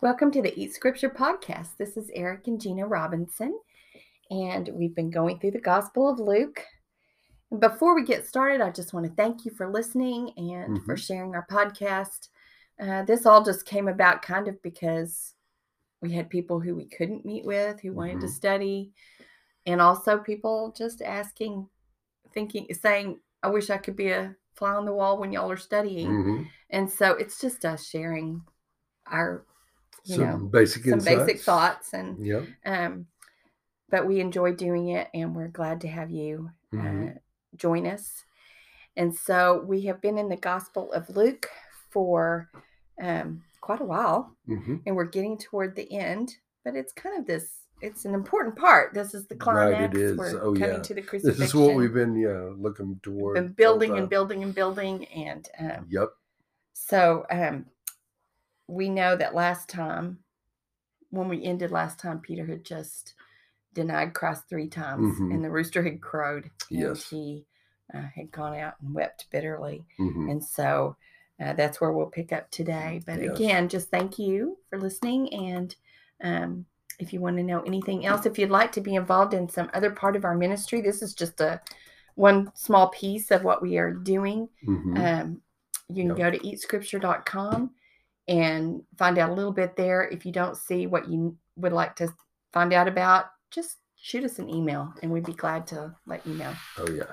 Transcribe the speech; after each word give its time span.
Welcome 0.00 0.30
to 0.32 0.42
the 0.42 0.56
Eat 0.60 0.72
Scripture 0.74 1.10
podcast. 1.10 1.76
This 1.76 1.96
is 1.96 2.10
Eric 2.14 2.46
and 2.46 2.60
Gina 2.60 2.86
Robinson, 2.86 3.58
and 4.30 4.68
we've 4.72 4.94
been 4.94 5.10
going 5.10 5.38
through 5.40 5.52
the 5.52 5.60
Gospel 5.60 6.08
of 6.08 6.20
Luke. 6.20 6.64
Before 7.58 7.94
we 7.94 8.04
get 8.04 8.26
started, 8.26 8.60
I 8.60 8.70
just 8.70 8.92
want 8.92 9.06
to 9.06 9.12
thank 9.12 9.44
you 9.44 9.50
for 9.50 9.68
listening 9.68 10.32
and 10.36 10.84
for 10.84 10.94
Mhm. 10.94 10.98
sharing 10.98 11.34
our 11.34 11.46
podcast. 11.50 12.28
Uh, 12.78 13.02
this 13.02 13.26
all 13.26 13.42
just 13.42 13.66
came 13.66 13.88
about 13.88 14.22
kind 14.22 14.46
of 14.46 14.60
because 14.62 15.34
we 16.00 16.12
had 16.12 16.30
people 16.30 16.60
who 16.60 16.76
we 16.76 16.86
couldn't 16.86 17.24
meet 17.24 17.44
with 17.44 17.80
who 17.80 17.92
wanted 17.92 18.20
to 18.20 18.26
Mhm. 18.26 18.30
study, 18.30 18.92
and 19.66 19.80
also 19.80 20.18
people 20.18 20.70
just 20.76 21.02
asking, 21.02 21.68
thinking, 22.32 22.72
saying, 22.72 23.20
I 23.42 23.48
wish 23.48 23.68
I 23.68 23.78
could 23.78 23.96
be 23.96 24.10
a 24.10 24.36
fly 24.52 24.74
on 24.74 24.84
the 24.84 24.94
wall 24.94 25.18
when 25.18 25.32
y'all 25.32 25.50
are 25.50 25.56
studying. 25.56 26.10
hmm 26.10 26.42
And 26.70 26.88
so 26.88 27.14
it's 27.14 27.40
just 27.40 27.64
us 27.64 27.84
sharing 27.84 28.46
our, 29.06 29.44
you 30.04 30.16
Some 30.16 30.26
know, 30.26 30.36
basic 30.38 30.84
some 30.84 30.94
insights. 30.94 31.24
basic 31.24 31.40
thoughts 31.42 31.92
and 31.92 32.24
Yep. 32.24 32.44
um 32.66 33.06
but 33.90 34.06
we 34.06 34.20
enjoy 34.20 34.52
doing 34.52 34.88
it 34.88 35.08
and 35.14 35.34
we're 35.34 35.48
glad 35.48 35.80
to 35.82 35.88
have 35.88 36.10
you 36.10 36.50
uh, 36.78 37.10
join 37.56 37.86
us 37.86 38.24
and 38.96 39.14
so 39.14 39.62
we 39.66 39.82
have 39.82 40.00
been 40.00 40.18
in 40.18 40.28
the 40.28 40.36
gospel 40.36 40.92
of 40.92 41.08
luke 41.16 41.48
for 41.90 42.48
um 43.02 43.42
quite 43.60 43.80
a 43.80 43.84
while 43.84 44.36
hmm 44.46 44.76
and 44.86 44.94
we're 44.96 45.04
getting 45.04 45.36
toward 45.38 45.74
the 45.74 45.90
end 45.92 46.34
but 46.64 46.74
it's 46.76 46.92
kind 46.92 47.18
of 47.18 47.26
this 47.26 47.64
it's 47.80 48.04
an 48.04 48.14
important 48.14 48.56
part 48.56 48.92
this 48.94 49.14
is 49.14 49.26
the 49.26 49.36
Right, 49.36 49.70
it 49.80 49.92
climax 49.92 50.18
we're 50.18 50.42
Oh, 50.42 50.54
coming 50.54 50.76
yeah. 50.76 50.82
to 50.82 50.94
the 50.94 51.02
crucifixion 51.02 51.40
This 51.40 51.48
is 51.48 51.54
what 51.54 51.74
we've 51.76 51.94
been, 51.94 52.16
yeah, 52.16 52.50
looking 52.56 52.98
toward. 53.02 53.34
been 53.34 53.52
building 53.54 53.96
and 53.98 54.08
building 54.08 54.42
and 54.42 54.54
building 54.54 55.04
and 55.06 55.48
um, 55.60 55.86
Yep. 55.88 56.08
so 56.74 57.24
um, 57.30 57.66
we 58.68 58.88
know 58.88 59.16
that 59.16 59.34
last 59.34 59.68
time, 59.68 60.18
when 61.10 61.28
we 61.28 61.42
ended 61.42 61.70
last 61.70 61.98
time, 61.98 62.20
Peter 62.20 62.46
had 62.46 62.64
just 62.64 63.14
denied 63.72 64.14
Christ 64.14 64.44
three 64.48 64.68
times, 64.68 65.18
Mhm. 65.18 65.34
and 65.34 65.44
the 65.44 65.50
rooster 65.50 65.82
had 65.82 66.00
crowed. 66.00 66.50
And 66.70 66.80
Yes. 66.80 67.08
he 67.08 67.46
uh, 67.94 68.02
had 68.14 68.30
gone 68.30 68.54
out 68.54 68.74
and 68.82 68.94
wept 68.94 69.26
bitterly, 69.30 69.86
hmm 69.96 70.28
and 70.28 70.44
so 70.44 70.96
uh, 71.40 71.52
that's 71.54 71.80
where 71.80 71.92
we'll 71.92 72.06
pick 72.10 72.32
up 72.32 72.50
today. 72.50 73.00
But 73.06 73.20
Yes. 73.22 73.34
again, 73.34 73.68
just 73.68 73.88
thank 73.90 74.18
you 74.18 74.58
for 74.68 74.78
listening, 74.78 75.32
and 75.32 75.74
um, 76.20 76.66
if 76.98 77.12
you 77.12 77.20
want 77.20 77.36
to 77.38 77.42
know 77.42 77.62
anything 77.62 78.04
else, 78.04 78.26
if 78.26 78.38
you'd 78.38 78.50
like 78.50 78.72
to 78.72 78.80
be 78.80 78.96
involved 78.96 79.32
in 79.32 79.48
some 79.48 79.70
other 79.72 79.90
part 79.90 80.16
of 80.16 80.24
our 80.24 80.34
ministry, 80.34 80.80
this 80.82 81.00
is 81.00 81.14
just 81.14 81.40
a 81.40 81.60
one 82.16 82.50
small 82.54 82.88
piece 82.88 83.30
of 83.30 83.44
what 83.44 83.62
we 83.62 83.78
are 83.78 83.92
doing 83.92 84.48
hmm 84.64 84.96
um, 84.96 85.40
you 85.88 86.02
can 86.02 86.08
Yep. 86.08 86.16
go 86.16 86.30
to 86.32 86.38
eatscripture.com 86.40 87.70
and 88.28 88.82
find 88.96 89.18
out 89.18 89.30
a 89.30 89.34
little 89.34 89.52
bit 89.52 89.76
there. 89.76 90.08
If 90.08 90.24
you 90.26 90.32
don't 90.32 90.56
see 90.56 90.86
what 90.86 91.08
you 91.08 91.36
would 91.56 91.72
like 91.72 91.96
to 91.96 92.12
find 92.52 92.72
out 92.72 92.86
about, 92.86 93.26
just 93.50 93.78
shoot 93.96 94.24
us 94.24 94.38
an 94.38 94.48
email 94.48 94.92
and 95.02 95.10
we'd 95.10 95.24
be 95.24 95.32
glad 95.32 95.66
to 95.68 95.94
let 96.06 96.26
you 96.26 96.34
know. 96.34 96.52
oh, 96.78 96.90
yeah. 96.90 97.12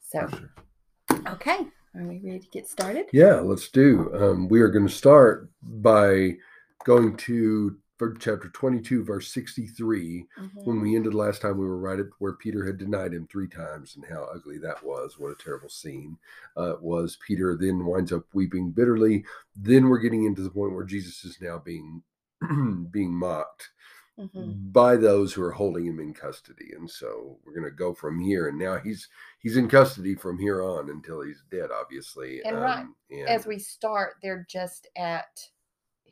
So, 0.00 0.28
sure. 0.28 1.20
okay, 1.28 1.66
are 1.94 2.04
we 2.04 2.20
ready 2.24 2.40
to 2.40 2.48
get 2.48 2.68
started? 2.68 3.06
Yeah, 3.12 3.36
let's 3.40 3.68
do. 3.68 4.10
Um, 4.14 4.48
we 4.48 4.60
are 4.60 4.68
going 4.68 4.86
to 4.86 4.92
start 4.92 5.50
by 5.62 6.36
going 6.84 7.16
to 7.16 7.76
chapter 8.10 8.48
22, 8.50 9.04
verse 9.04 9.28
63. 9.32 10.26
Mhm. 10.38 10.64
When 10.64 10.80
we 10.80 10.96
ended 10.96 11.14
last 11.14 11.42
time, 11.42 11.58
we 11.58 11.66
were 11.66 11.78
right 11.78 11.98
at 12.00 12.06
where 12.18 12.32
Peter 12.34 12.64
had 12.64 12.78
denied 12.78 13.14
him 13.14 13.26
three 13.26 13.48
times 13.48 13.96
and 13.96 14.04
how 14.04 14.24
ugly 14.24 14.58
that 14.58 14.82
was. 14.82 15.18
What 15.18 15.30
a 15.32 15.42
terrible 15.42 15.68
scene 15.68 16.18
uh, 16.56 16.74
it 16.74 16.82
was. 16.82 17.16
Peter 17.26 17.56
then 17.56 17.84
winds 17.84 18.12
up 18.12 18.24
weeping 18.34 18.70
bitterly. 18.70 19.24
Then 19.56 19.88
we're 19.88 19.98
getting 20.00 20.24
into 20.24 20.42
the 20.42 20.50
point 20.50 20.74
where 20.74 20.84
Jesus 20.84 21.24
is 21.24 21.40
now 21.40 21.58
being 21.58 22.02
being 22.90 23.12
mocked 23.14 23.70
Mhm. 24.18 24.72
by 24.72 24.96
those 24.96 25.32
who 25.32 25.42
are 25.42 25.52
holding 25.52 25.86
him 25.86 25.98
in 25.98 26.12
custody. 26.12 26.72
And 26.74 26.88
so 26.90 27.38
we're 27.44 27.54
going 27.54 27.64
to 27.64 27.70
go 27.70 27.94
from 27.94 28.18
here. 28.20 28.48
And 28.48 28.58
now 28.58 28.76
he's 28.78 29.08
he's 29.38 29.56
in 29.56 29.68
custody 29.68 30.14
from 30.14 30.38
here 30.38 30.62
on 30.62 30.90
until 30.90 31.22
he's 31.22 31.42
dead, 31.50 31.70
obviously. 31.70 32.42
And 32.44 32.60
right, 32.60 32.86
and 33.10 33.28
As 33.28 33.46
we 33.46 33.58
start, 33.58 34.16
they're 34.22 34.44
just 34.50 34.86
at, 34.96 35.48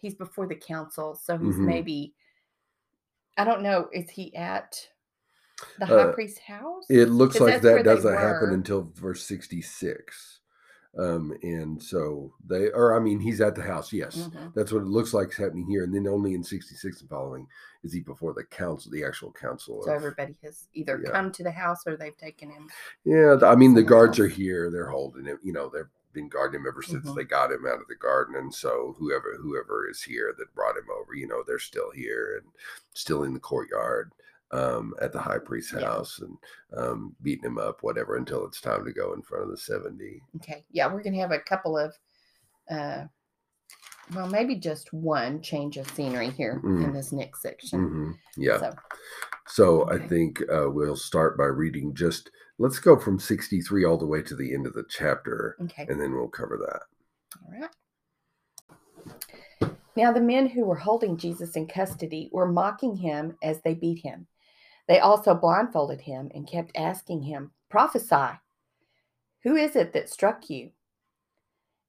he's 0.01 0.15
before 0.15 0.47
the 0.47 0.55
council. 0.55 1.15
So 1.15 1.37
he's 1.39 1.55
Mhm. 1.57 1.67
maybe, 1.67 2.15
I 3.37 3.45
don't 3.45 3.63
know, 3.63 3.89
is 3.93 4.11
he 4.11 4.35
at 4.35 4.89
the 5.79 5.87
high 5.87 5.95
Uh, 6.05 6.13
priest's 6.13 6.39
house? 6.41 6.85
It 6.89 7.07
looks 7.07 7.39
like 7.41 7.61
that 7.63 7.85
doesn't 7.85 8.15
happen 8.15 8.53
until 8.53 8.91
verse 8.95 9.25
66. 9.25 10.39
Um, 10.99 11.33
and 11.45 11.81
so 11.81 12.35
they, 12.45 12.69
or 12.73 12.97
I 12.97 12.99
mean, 12.99 13.21
he's 13.21 13.41
at 13.41 13.55
the 13.55 13.63
house. 13.63 13.93
Yes, 13.93 14.29
Mhm. 14.29 14.53
that's 14.55 14.73
what 14.73 14.83
it 14.83 14.87
looks 14.89 15.15
like 15.15 15.29
is 15.29 15.37
happening 15.37 15.67
here. 15.69 15.85
And 15.85 15.95
then 15.95 16.09
only 16.09 16.35
in 16.35 16.43
66 16.43 17.01
and 17.01 17.09
following 17.09 17.47
is 17.85 17.93
he 17.93 18.01
before 18.01 18.35
the 18.35 18.43
council, 18.43 18.91
the 18.91 19.05
actual 19.05 19.31
council. 19.31 19.83
So 19.85 19.91
of- 19.91 19.97
everybody 19.97 20.37
has 20.43 20.67
either 20.73 21.01
yeah. 21.05 21.13
come 21.13 21.31
to 21.31 21.45
the 21.45 21.53
house 21.53 21.87
or 21.87 21.97
they've 21.97 22.17
taken 22.17 22.51
him. 22.51 22.69
yeah, 23.05 23.39
I 23.43 23.55
mean, 23.55 23.75
the 23.75 23.85
guards 23.85 24.19
are 24.19 24.27
here. 24.27 24.69
They're 24.69 24.89
holding 24.91 25.27
him. 25.27 25.39
You 25.45 25.53
know, 25.53 25.69
they've 25.69 25.89
been 26.13 26.29
guarding 26.29 26.61
him 26.61 26.67
ever 26.67 26.83
since 26.83 27.09
Mhm. 27.09 27.15
they 27.17 27.25
got 27.25 27.53
him 27.53 27.67
out 27.67 27.81
of 27.81 27.89
the 27.89 27.95
garden. 27.95 28.37
And 28.37 28.53
so 28.55 28.95
whoever 28.99 29.35
whoever 29.37 29.89
is 29.89 30.03
here 30.03 30.35
that 30.39 30.55
brought 30.55 30.77
him 30.77 30.89
over, 30.91 31.15
you 31.15 31.27
know, 31.27 31.43
they're 31.47 31.59
still 31.59 31.91
here 31.91 32.37
and 32.43 32.53
still 32.95 33.25
in 33.25 33.33
the 33.35 33.41
courtyard 33.41 34.13
um, 34.53 34.95
at 35.01 35.13
the 35.13 35.21
high 35.21 35.39
priest's 35.39 35.73
Yeah. 35.73 35.81
house 35.87 36.19
and 36.19 36.37
um, 36.77 37.15
beating 37.23 37.45
him 37.45 37.59
up, 37.59 37.83
whatever, 37.85 38.17
until 38.17 38.45
it's 38.47 38.61
time 38.61 38.85
to 38.85 38.93
go 38.93 39.13
in 39.13 39.23
front 39.23 39.45
of 39.45 39.51
the 39.51 39.57
70. 39.57 40.21
Okay. 40.37 40.65
Yeah, 40.73 40.93
we're 40.93 41.03
going 41.05 41.13
to 41.13 41.21
have 41.21 41.31
a 41.31 41.39
couple 41.39 41.79
of, 41.79 41.97
uh, 42.69 43.05
well, 44.13 44.27
maybe 44.29 44.57
just 44.57 44.93
one 44.93 45.41
change 45.41 45.77
of 45.77 45.89
scenery 45.93 46.31
here 46.31 46.55
in 46.65 46.79
Mm. 46.81 46.93
this 46.93 47.13
next 47.13 47.43
section. 47.43 47.79
hmm 47.89 48.13
Yeah. 48.37 48.59
So, 48.59 48.77
So 49.47 49.89
I 49.91 49.99
think 49.99 50.43
uh, 50.51 50.69
we'll 50.71 50.97
start 50.97 51.37
by 51.39 51.47
reading 51.47 51.95
just, 51.95 52.31
let's 52.61 52.79
go 52.79 52.97
from 52.97 53.19
63 53.19 53.87
all 53.87 53.97
the 53.97 54.07
way 54.07 54.21
to 54.23 54.37
the 54.37 54.55
end 54.55 54.67
of 54.67 54.75
the 54.75 54.85
chapter, 54.89 55.57
okay. 55.63 55.87
and 55.89 55.99
then 56.01 56.13
we'll 56.13 56.29
cover 56.29 56.59
that. 56.59 56.83
All 57.43 57.59
right. 57.59 57.71
Now, 59.97 60.13
the 60.13 60.21
men 60.21 60.47
who 60.47 60.67
were 60.67 60.77
holding 60.77 61.17
Jesus 61.17 61.57
in 61.57 61.67
custody 61.67 62.29
were 62.33 62.47
mocking 62.47 62.97
him 62.97 63.37
as 63.43 63.63
they 63.63 63.75
beat 63.75 64.03
him. 64.03 64.27
They 64.87 65.01
also 65.01 65.35
blindfolded 65.35 66.03
him 66.03 66.31
and 66.35 66.47
kept 66.47 66.77
asking 66.77 67.23
him, 67.23 67.51
Prophesy, 67.71 68.39
who 69.43 69.57
is 69.57 69.75
it 69.75 69.93
that 69.95 70.11
struck 70.11 70.51
you? 70.51 70.71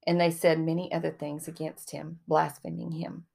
And 0.08 0.20
they 0.20 0.32
said 0.32 0.60
many 0.60 0.92
other 0.94 1.12
things 1.12 1.48
against 1.48 1.92
him, 1.92 2.20
blaspheming 2.28 2.94
him. 2.94 3.26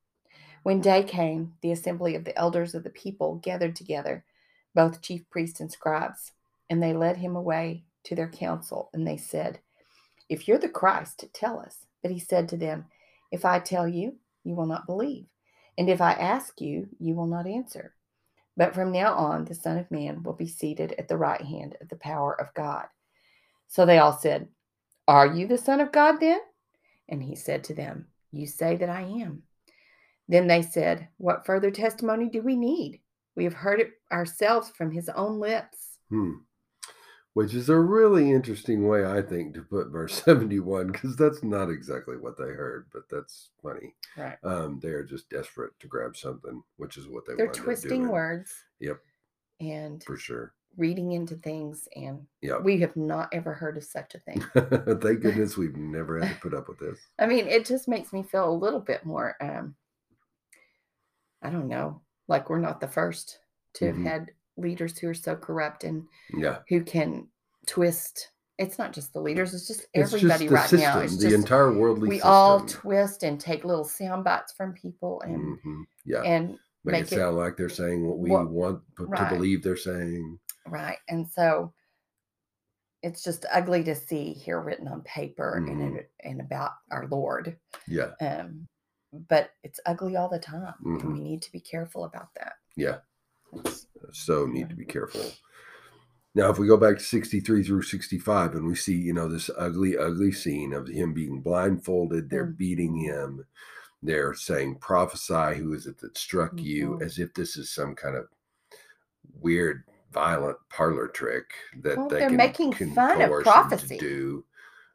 When 0.63 0.81
day 0.81 1.05
came, 1.05 1.53
the 1.61 1.71
assembly 1.71 2.15
of 2.15 2.25
the 2.25 2.37
elders 2.37 2.75
of 2.75 2.83
the 2.83 2.91
people 2.91 3.37
gathered 3.37 3.77
together, 3.77 4.25
both 4.75 5.03
chief 5.03 5.29
priests 5.31 5.61
and 5.61 5.71
scribes, 5.71 6.33
and 6.69 6.83
they 6.83 6.93
led 6.93 7.17
him 7.17 7.37
away 7.37 7.85
to 8.05 8.15
their 8.15 8.29
council, 8.29 8.91
and 8.93 9.07
they 9.07 9.17
said, 9.17 9.61
If 10.29 10.47
you're 10.47 10.59
the 10.59 10.69
Christ, 10.69 11.25
tell 11.33 11.59
us. 11.59 11.87
But 12.03 12.13
he 12.13 12.19
said 12.19 12.49
to 12.51 12.57
them, 12.57 12.87
If 13.33 13.45
I 13.45 13.59
tell 13.59 13.89
you, 13.89 14.17
you 14.45 14.55
will 14.55 14.67
not 14.67 14.87
believe, 14.87 15.27
and 15.79 15.91
if 15.91 16.01
I 16.01 16.13
ask 16.13 16.61
you, 16.61 16.89
you 16.99 17.15
will 17.15 17.27
not 17.27 17.47
answer. 17.47 17.95
But 18.57 18.75
from 18.75 18.91
now 18.93 19.15
on, 19.15 19.45
the 19.45 19.55
Son 19.55 19.77
of 19.77 19.91
Man 19.91 20.23
will 20.23 20.33
be 20.33 20.49
seated 20.49 20.95
at 20.99 21.09
the 21.09 21.19
right 21.19 21.43
hand 21.43 21.77
of 21.81 21.89
the 21.89 21.97
power 21.97 22.41
of 22.41 22.55
God. 22.55 22.87
So 23.69 23.85
they 23.85 23.99
all 23.99 24.13
said, 24.13 24.49
Are 25.07 25.27
you 25.27 25.47
the 25.47 25.59
Son 25.59 25.81
of 25.81 25.93
God 25.93 26.21
then? 26.21 26.41
And 27.09 27.23
he 27.23 27.37
said 27.37 27.65
to 27.65 27.75
them, 27.75 28.07
You 28.33 28.47
say 28.47 28.77
that 28.77 28.89
I 28.89 29.03
am. 29.03 29.43
Then 30.29 30.47
they 30.47 30.63
said, 30.63 31.09
What 31.19 31.45
further 31.45 31.71
testimony 31.71 32.29
do 32.29 32.41
we 32.43 32.57
need? 32.57 33.01
We 33.35 33.45
have 33.45 33.55
heard 33.55 33.81
it 33.81 33.91
ourselves 34.11 34.71
from 34.71 34.91
his 34.91 35.09
own 35.11 35.39
lips. 35.39 35.99
Hmm. 36.09 36.33
Which 37.37 37.53
is 37.53 37.69
a 37.69 37.79
really 37.79 38.31
interesting 38.33 38.89
way, 38.89 39.05
I 39.05 39.21
think, 39.21 39.53
to 39.57 39.61
put 39.63 39.89
verse 39.89 40.15
71, 40.25 40.87
because 40.87 41.17
that's 41.17 41.43
not 41.45 41.69
exactly 41.69 42.17
what 42.17 42.39
they 42.39 42.45
heard, 42.45 42.87
but 42.95 43.03
that's 43.11 43.51
funny. 43.63 43.95
Right. 44.17 44.39
Um, 44.43 44.81
they 44.81 44.89
are 44.89 45.05
just 45.05 45.29
desperate 45.29 45.79
to 45.81 45.87
grab 45.87 46.17
something, 46.17 46.63
which 46.79 46.97
is 46.97 47.09
what 47.09 47.27
they 47.27 47.35
They're 47.35 47.49
twisting 47.49 48.09
words 48.09 48.55
Yep. 48.81 49.01
and 49.61 50.03
For 50.03 50.17
sure. 50.17 50.55
reading 50.79 51.13
into 51.13 51.35
things, 51.35 51.87
and 51.95 52.27
Yep. 52.41 52.63
we 52.63 52.79
have 52.81 52.97
not 52.97 53.29
ever 53.35 53.53
heard 53.53 53.77
of 53.77 53.85
such 53.85 54.15
a 54.15 54.19
thing. 54.21 54.41
Thank 54.55 55.03
goodness 55.21 55.59
we've 55.59 55.77
never 55.77 56.19
had 56.19 56.31
to 56.35 56.41
put 56.41 56.55
up 56.55 56.69
with 56.69 56.79
this. 56.79 56.99
I 57.19 57.27
mean, 57.27 57.49
it 57.49 57.67
just 57.67 57.87
makes 57.87 58.15
me 58.15 58.23
feel 58.23 58.51
a 58.51 58.63
little 58.65 58.81
bit 58.81 59.05
more, 59.05 59.37
um, 59.43 59.75
I 61.43 61.51
don't 61.51 61.69
know, 61.69 62.01
like 62.29 62.49
we're 62.49 62.61
not 62.61 62.81
the 62.81 62.89
first 62.89 63.41
to 63.75 63.85
Mhm. 63.85 63.97
have 64.05 64.05
had 64.05 64.31
leaders 64.57 64.99
who 64.99 65.09
are 65.09 65.15
so 65.15 65.37
corrupt 65.37 65.85
and 65.85 66.07
Yeah. 66.33 66.59
who 66.69 66.83
can 66.83 67.29
twist. 67.67 68.31
It's 68.59 68.79
not 68.79 68.93
just 68.93 69.13
the 69.13 69.21
leaders; 69.21 69.53
it's 69.53 69.67
just 69.67 69.87
It's 69.93 70.15
everybody 70.15 70.45
just 70.47 70.55
right 70.55 70.69
system, 70.71 70.81
now. 70.81 71.01
It's 71.01 71.17
the 71.17 71.25
just 71.25 71.35
entire 71.35 71.73
worldly 71.73 72.09
we 72.09 72.17
system. 72.17 72.31
all 72.33 72.61
twist 72.67 73.23
and 73.23 73.39
take 73.41 73.65
little 73.65 73.85
sound 73.85 74.25
bites 74.25 74.53
from 74.53 74.73
people 74.73 75.21
and 75.23 75.59
Mhm. 75.59 75.85
Yeah. 76.07 76.23
and 76.23 76.49
Make, 76.85 76.93
make 76.93 77.03
it 77.03 77.13
it- 77.13 77.17
sound 77.17 77.37
like 77.37 77.57
they're 77.57 77.69
saying 77.69 78.07
what 78.07 78.19
we 78.19 78.31
what- 78.31 78.49
want 78.51 78.83
p- 78.97 79.05
to 79.05 79.07
right. 79.11 79.29
believe 79.29 79.63
they're 79.63 79.77
saying. 79.77 80.39
right, 80.69 80.99
and 81.09 81.29
so 81.29 81.73
it's 83.03 83.23
just 83.23 83.45
ugly 83.53 83.85
to 83.85 83.95
see 83.95 84.33
here 84.33 84.61
written 84.61 84.89
on 84.89 85.03
paper 85.03 85.57
and 85.57 85.69
Mhm. 85.69 85.97
it, 85.99 86.11
and 86.25 86.41
about 86.41 86.73
our 86.91 87.07
Lord. 87.09 87.59
Yeah. 87.87 88.13
Um, 88.21 88.67
but 89.13 89.51
it's 89.63 89.79
ugly 89.87 90.17
all 90.17 90.29
the 90.29 90.39
time. 90.41 90.75
Mhm. 90.83 91.01
And 91.03 91.13
we 91.13 91.21
need 91.21 91.43
to 91.43 91.53
be 91.53 91.61
careful 91.61 92.05
about 92.05 92.35
that. 92.35 92.55
Yeah. 92.75 93.01
So 94.13 94.47
need 94.47 94.69
to 94.71 94.75
be 94.77 94.85
careful. 94.85 95.25
Now, 96.35 96.51
if 96.51 96.59
we 96.59 96.67
go 96.67 96.77
back 96.77 96.99
to 96.99 97.03
63 97.03 97.63
through 97.63 97.83
65 97.83 98.55
and 98.55 98.67
we 98.67 98.75
see, 98.75 98.95
you 98.95 99.15
know, 99.15 99.27
this 99.29 99.49
ugly, 99.57 99.97
ugly 99.97 100.33
scene 100.33 100.75
of 100.75 100.87
him 100.87 101.15
being 101.15 101.41
blindfolded, 101.41 102.29
they're 102.29 102.45
beating 102.45 102.95
Mhm. 102.95 103.05
him, 103.05 103.47
they're 104.03 104.35
saying, 104.35 104.77
prophesy, 104.77 105.59
who 105.59 105.73
is 105.73 105.87
it 105.87 105.97
that 105.99 106.19
struck 106.19 106.53
you, 106.61 106.91
Mhm. 106.91 107.03
as 107.03 107.19
if 107.19 107.33
this 107.33 107.57
is 107.57 107.71
some 107.71 107.95
kind 107.95 108.17
of 108.17 108.29
weird, 109.41 109.85
violent 110.13 110.59
parlor 110.69 111.09
trick 111.09 111.51
that 111.83 111.97
Well, 111.97 112.09
they 112.09 112.21
they're 112.21 112.29
can, 112.29 112.37
making 112.37 112.73
fun 112.95 113.21
of 113.23 113.43
prophecy. 113.43 113.97
do. 113.99 114.45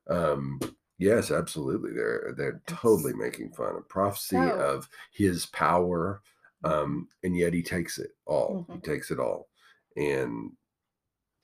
Um, 0.08 0.60
yes, 1.00 1.32
absolutely. 1.32 1.94
They're 1.94 2.34
they're 2.38 2.62
totally 2.68 3.14
making 3.14 3.52
fun 3.54 3.76
of 3.76 3.88
prophecy 3.90 4.36
So- 4.36 4.60
of 4.60 4.90
his 5.12 5.46
power 5.48 6.22
um, 6.64 7.08
and 7.24 7.36
yet 7.36 7.54
he 7.54 7.64
takes 7.64 7.98
it 7.98 8.12
all. 8.26 8.66
He 8.68 8.76
Mhm. 8.78 8.84
takes 8.84 9.12
it 9.12 9.20
all, 9.20 9.50
and 9.96 10.52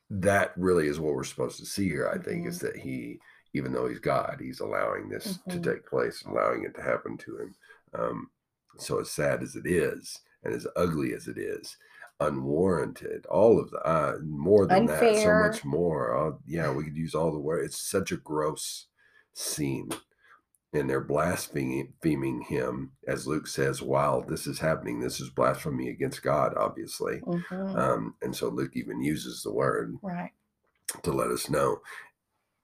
that 0.10 0.54
really 0.58 0.88
is 0.88 1.00
what 1.00 1.14
we're 1.14 1.24
supposed 1.24 1.60
to 1.60 1.66
see 1.66 1.90
here. 1.90 2.08
I 2.08 2.18
think 2.18 2.48
is 2.48 2.60
that 2.60 2.78
he, 2.78 3.20
even 3.54 3.74
though 3.74 3.88
he's 3.88 4.00
God, 4.00 4.40
he's 4.40 4.60
allowing 4.62 5.10
this 5.10 5.38
Mhm. 5.40 5.52
to 5.52 5.60
take 5.60 5.86
place, 5.86 6.24
allowing 6.24 6.64
it 6.64 6.76
to 6.76 6.82
happen 6.82 7.18
to 7.18 7.38
him. 7.40 7.56
Um, 7.94 8.32
so 8.78 9.00
as 9.00 9.12
sad 9.12 9.44
as 9.44 9.56
it 9.56 9.66
is, 9.66 10.20
and 10.44 10.54
as 10.54 10.68
ugly 10.76 11.14
as 11.14 11.28
it 11.28 11.38
is, 11.38 11.78
unwarranted, 12.20 13.26
all 13.28 13.60
of 13.60 13.70
the 13.72 13.86
uh, 13.86 14.18
more 14.24 14.66
than 14.66 14.86
that, 14.88 15.00
so 15.18 15.34
much 15.34 15.66
more. 15.66 16.16
Uh, 16.16 16.38
yeah, 16.46 16.72
we 16.72 16.84
could 16.84 16.96
use 16.98 17.14
all 17.16 17.32
the 17.32 17.40
words. 17.40 17.74
It's 17.74 17.82
such 17.82 18.12
a 18.12 18.18
gross 18.18 18.88
scene 19.34 19.90
and 20.74 20.90
they're 20.90 21.02
blaspheming 21.02 22.42
him, 22.42 22.92
as 23.08 23.26
Luke 23.26 23.48
says, 23.48 23.82
while 23.82 24.22
this 24.22 24.48
is 24.48 24.60
happening. 24.60 25.00
This 25.00 25.20
is 25.20 25.30
blasphemy 25.30 25.90
against 25.90 26.22
God, 26.24 26.54
obviously. 26.58 27.22
Mhm. 27.22 27.76
Um, 27.78 28.16
and 28.22 28.36
so 28.36 28.50
Luke 28.50 28.76
even 28.76 29.02
uses 29.02 29.44
the 29.44 29.54
word 29.54 29.98
right. 30.02 30.32
to 31.04 31.12
let 31.12 31.30
us 31.32 31.50
know 31.50 31.82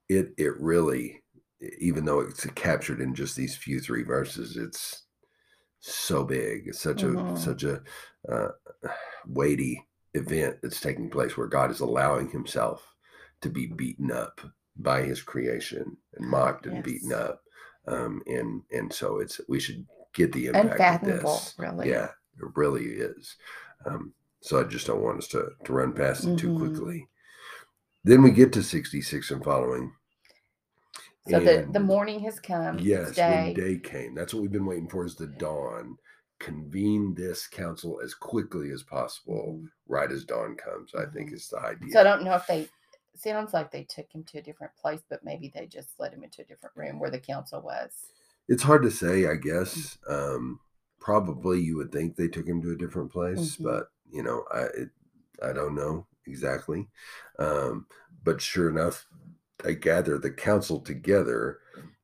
it. 0.09 0.33
It 0.37 0.59
really, 0.59 1.23
even 1.79 2.03
though 2.05 2.19
it's 2.19 2.45
captured 2.47 2.99
in 2.99 3.15
just 3.15 3.35
these 3.35 3.55
few 3.55 3.79
three 3.79 4.03
verses, 4.03 4.57
it's 4.57 5.03
so 5.79 6.23
big. 6.25 6.67
It's 6.67 6.79
such 6.81 7.03
Mhm. 7.03 7.33
a 7.35 7.37
such 7.37 7.63
a 7.63 7.83
uh, 8.29 8.49
weighty 9.25 9.87
event 10.13 10.59
that's 10.61 10.79
taking 10.81 11.09
place 11.09 11.37
where 11.37 11.47
God 11.47 11.71
is 11.71 11.79
allowing 11.79 12.29
Himself 12.29 12.95
to 13.41 13.49
be 13.49 13.67
beaten 13.67 14.11
up 14.11 14.41
by 14.75 15.03
His 15.03 15.21
creation 15.21 15.97
and 16.13 16.27
mocked 16.27 16.65
and 16.65 16.83
beaten 16.83 17.13
up. 17.13 17.42
Um, 17.87 18.21
and 18.27 18.61
and 18.71 18.91
so 18.93 19.19
it's 19.19 19.41
we 19.49 19.59
should 19.59 19.85
get 20.13 20.31
the 20.31 20.47
impact 20.47 20.65
of 20.65 20.71
Unfathomable, 20.71 21.33
this. 21.33 21.55
really. 21.57 21.89
Yeah, 21.89 22.05
it 22.05 22.47
really 22.55 22.85
is. 22.85 23.35
Um, 23.85 24.13
so 24.41 24.59
I 24.59 24.63
just 24.63 24.87
don't 24.87 25.01
want 25.03 25.17
us 25.19 25.27
to 25.29 25.49
to 25.65 25.73
run 25.73 25.93
past 25.93 26.25
it 26.25 26.37
too 26.37 26.49
Mhm. 26.49 26.57
quickly. 26.59 27.07
Then 28.05 28.21
we 28.21 28.31
get 28.31 28.51
to 28.53 28.63
66 28.63 29.31
and 29.31 29.43
following. 29.43 29.93
So 31.29 31.39
the, 31.39 31.65
the 31.71 31.79
morning 31.79 32.19
has 32.21 32.39
come. 32.41 32.79
Yes, 32.79 33.15
day. 33.15 33.29
when 33.29 33.53
day 33.53 33.79
came. 33.79 34.13
That's 34.13 34.33
what 34.33 34.41
we've 34.41 34.51
been 34.51 34.65
waiting 34.65 34.89
for 34.89 35.05
is 35.05 35.15
the 35.15 35.27
dawn. 35.27 35.97
Convene 36.39 37.13
this 37.15 37.47
council 37.47 38.01
as 38.03 38.13
quickly 38.13 38.71
as 38.71 38.83
possible, 38.83 39.59
Mhm. 39.61 39.67
right 39.87 40.11
as 40.11 40.25
dawn 40.25 40.55
comes, 40.57 40.93
I 40.93 41.05
think 41.05 41.29
Mhm. 41.31 41.33
is 41.35 41.47
the 41.47 41.59
idea. 41.59 41.91
So 41.91 42.01
I 42.01 42.03
don't 42.03 42.23
know 42.23 42.35
if 42.35 42.45
they. 42.47 42.67
Sounds 43.15 43.53
like 43.53 43.71
they 43.71 43.83
took 43.83 44.11
him 44.11 44.23
to 44.25 44.39
a 44.39 44.41
different 44.41 44.75
place, 44.75 45.01
but 45.09 45.23
maybe 45.23 45.47
they 45.53 45.67
just 45.67 45.99
led 45.99 46.13
him 46.13 46.23
into 46.23 46.41
a 46.41 46.45
different 46.45 46.75
room 46.75 46.99
where 46.99 47.11
the 47.11 47.19
council 47.19 47.61
was. 47.61 48.13
it's 48.47 48.63
hard 48.63 48.83
to 48.83 48.91
say, 48.91 49.25
I 49.25 49.35
Mm. 49.35 49.41
guess. 49.41 49.97
Um, 50.07 50.59
probably 50.99 51.59
you 51.61 51.77
would 51.77 51.91
think 51.91 52.15
they 52.15 52.27
took 52.27 52.47
him 52.47 52.61
to 52.61 52.71
a 52.71 52.77
different 52.77 53.11
place, 53.11 53.57
Mhm. 53.57 53.63
but 53.63 53.91
you 54.11 54.23
know, 54.23 54.45
I 54.51 54.61
it, 54.63 54.89
I 55.41 55.53
don't 55.53 55.75
know 55.75 56.07
exactly. 56.25 56.89
Um, 57.39 57.87
but 58.23 58.41
sure 58.41 58.69
enough, 58.69 59.07
they 59.63 59.75
gather 59.75 60.17
the 60.17 60.31
council 60.31 60.79
together. 60.81 61.59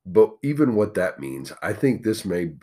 But 0.05 0.35
even 0.43 0.75
what 0.75 0.95
that 0.95 1.19
means, 1.19 1.53
I 1.61 1.73
think 1.73 2.03
this 2.03 2.25
may 2.25 2.55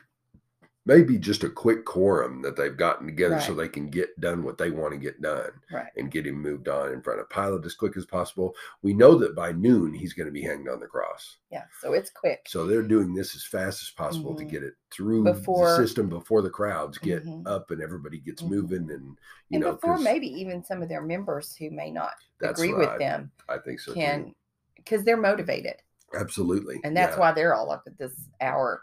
may 0.86 1.02
be 1.02 1.18
just 1.18 1.42
a 1.44 1.50
quick 1.50 1.84
quorum 1.84 2.40
that 2.42 2.56
they've 2.56 2.76
gotten 2.76 3.06
together 3.06 3.40
so 3.40 3.52
they 3.52 3.68
can 3.68 3.88
get 3.88 4.18
done 4.20 4.44
what 4.44 4.56
they 4.56 4.70
want 4.70 4.92
to 4.92 4.98
get 4.98 5.20
done 5.20 5.50
Right. 5.72 5.90
and 5.96 6.10
get 6.10 6.26
him 6.26 6.40
moved 6.40 6.68
on 6.68 6.92
in 6.92 7.02
front 7.02 7.20
of 7.20 7.28
Pilate 7.28 7.66
as 7.66 7.74
quick 7.74 7.96
as 7.96 8.06
possible. 8.06 8.54
We 8.82 8.94
know 8.94 9.16
that 9.16 9.34
by 9.34 9.50
noon 9.52 9.92
he's 9.92 10.12
going 10.12 10.26
to 10.26 10.32
be 10.32 10.42
hanged 10.42 10.68
on 10.68 10.78
the 10.78 10.86
cross. 10.86 11.38
Yeah. 11.50 11.64
So 11.80 11.92
it's 11.92 12.10
quick. 12.10 12.46
So 12.48 12.66
they're 12.66 12.82
doing 12.82 13.14
this 13.14 13.34
as 13.34 13.44
fast 13.44 13.82
as 13.82 13.90
possible 13.90 14.34
to 14.36 14.44
Mhm. 14.44 14.48
get 14.50 14.62
it 14.62 14.74
through 14.92 15.24
Before- 15.24 15.70
the 15.70 15.76
system 15.76 16.08
before 16.08 16.40
the 16.40 16.50
crowds 16.50 16.98
get 16.98 17.24
Mhm. 17.26 17.46
up 17.46 17.72
and 17.72 17.82
everybody 17.82 18.20
gets 18.20 18.42
Mhm. 18.42 18.50
moving 18.50 18.90
and 18.90 19.18
you 19.48 19.56
and 19.56 19.60
know 19.64 19.72
before 19.72 19.98
maybe 19.98 20.28
even 20.28 20.64
some 20.64 20.82
of 20.82 20.88
their 20.88 21.02
members 21.02 21.54
who 21.56 21.70
may 21.70 21.90
not 21.90 22.14
agree 22.40 22.72
right. 22.72 22.90
with 22.92 22.98
them 23.00 23.32
I 23.48 23.58
think 23.58 23.80
so 23.80 23.92
can, 23.92 24.34
because 24.76 25.02
they're 25.04 25.16
motivated, 25.16 25.82
Absolutely. 26.14 26.80
and 26.84 26.96
that's 26.96 27.14
yeah. 27.14 27.20
why 27.20 27.32
they're 27.32 27.54
all 27.54 27.70
up 27.72 27.82
at 27.88 27.98
this 27.98 28.12
hour, 28.40 28.82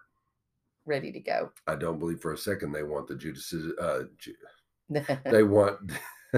ready 0.85 1.11
to 1.11 1.19
go. 1.19 1.51
I 1.67 1.75
don't 1.75 1.99
believe 1.99 2.21
for 2.21 2.33
a 2.33 2.37
second 2.37 2.71
they 2.71 2.83
want 2.83 3.07
the 3.07 3.15
Judas 3.15 3.53
uh 3.79 4.03
Ju- 4.17 4.33
they 5.25 5.43
want 5.43 5.79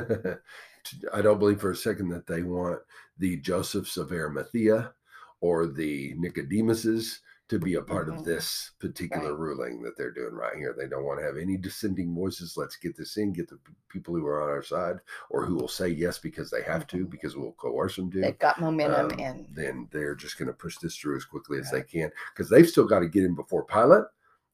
I 1.13 1.21
don't 1.21 1.39
believe 1.39 1.59
for 1.61 1.71
a 1.71 1.75
second 1.75 2.09
that 2.09 2.27
they 2.27 2.43
want 2.43 2.79
the 3.17 3.37
Josephs 3.37 3.97
of 3.97 4.11
Arimathea 4.11 4.93
or 5.41 5.65
the 5.67 6.13
Nicodemuses 6.15 7.19
to 7.47 7.59
be 7.59 7.75
a 7.75 7.81
part 7.81 8.07
Mhm. 8.07 8.17
of 8.19 8.25
this 8.25 8.71
particular 8.79 9.33
Right. 9.35 9.39
ruling 9.39 9.81
that 9.83 9.95
they're 9.95 10.11
doing 10.11 10.33
right 10.33 10.55
here. 10.55 10.73
They 10.75 10.87
don't 10.87 11.03
want 11.03 11.19
to 11.19 11.25
have 11.25 11.37
any 11.37 11.57
dissenting 11.57 12.13
voices. 12.15 12.57
Let's 12.57 12.75
get 12.75 12.97
this 12.97 13.17
in, 13.17 13.33
get 13.33 13.47
the 13.47 13.57
p- 13.57 13.73
people 13.87 14.15
who 14.15 14.25
are 14.25 14.41
on 14.41 14.49
our 14.49 14.63
side 14.63 14.97
or 15.29 15.45
who 15.45 15.53
will 15.55 15.67
say 15.67 15.89
yes 15.89 16.17
because 16.17 16.49
they 16.49 16.63
have 16.63 16.87
to, 16.87 17.05
Mhm. 17.05 17.09
because 17.11 17.35
we'll 17.37 17.51
coerce 17.53 17.95
them 17.97 18.09
to. 18.11 18.21
They've 18.21 18.39
got 18.39 18.59
momentum, 18.59 19.11
um, 19.11 19.19
and 19.19 19.45
then 19.51 19.87
they're 19.91 20.15
just 20.15 20.39
going 20.39 20.47
to 20.47 20.53
push 20.55 20.79
this 20.79 20.97
through 20.97 21.17
as 21.17 21.25
quickly 21.25 21.59
as 21.59 21.69
they 21.69 21.83
can 21.83 22.11
because 22.33 22.49
they've 22.49 22.67
still 22.67 22.87
got 22.87 22.99
to 23.01 23.07
get 23.07 23.23
in 23.23 23.35
before 23.35 23.63
Pilate. 23.65 24.05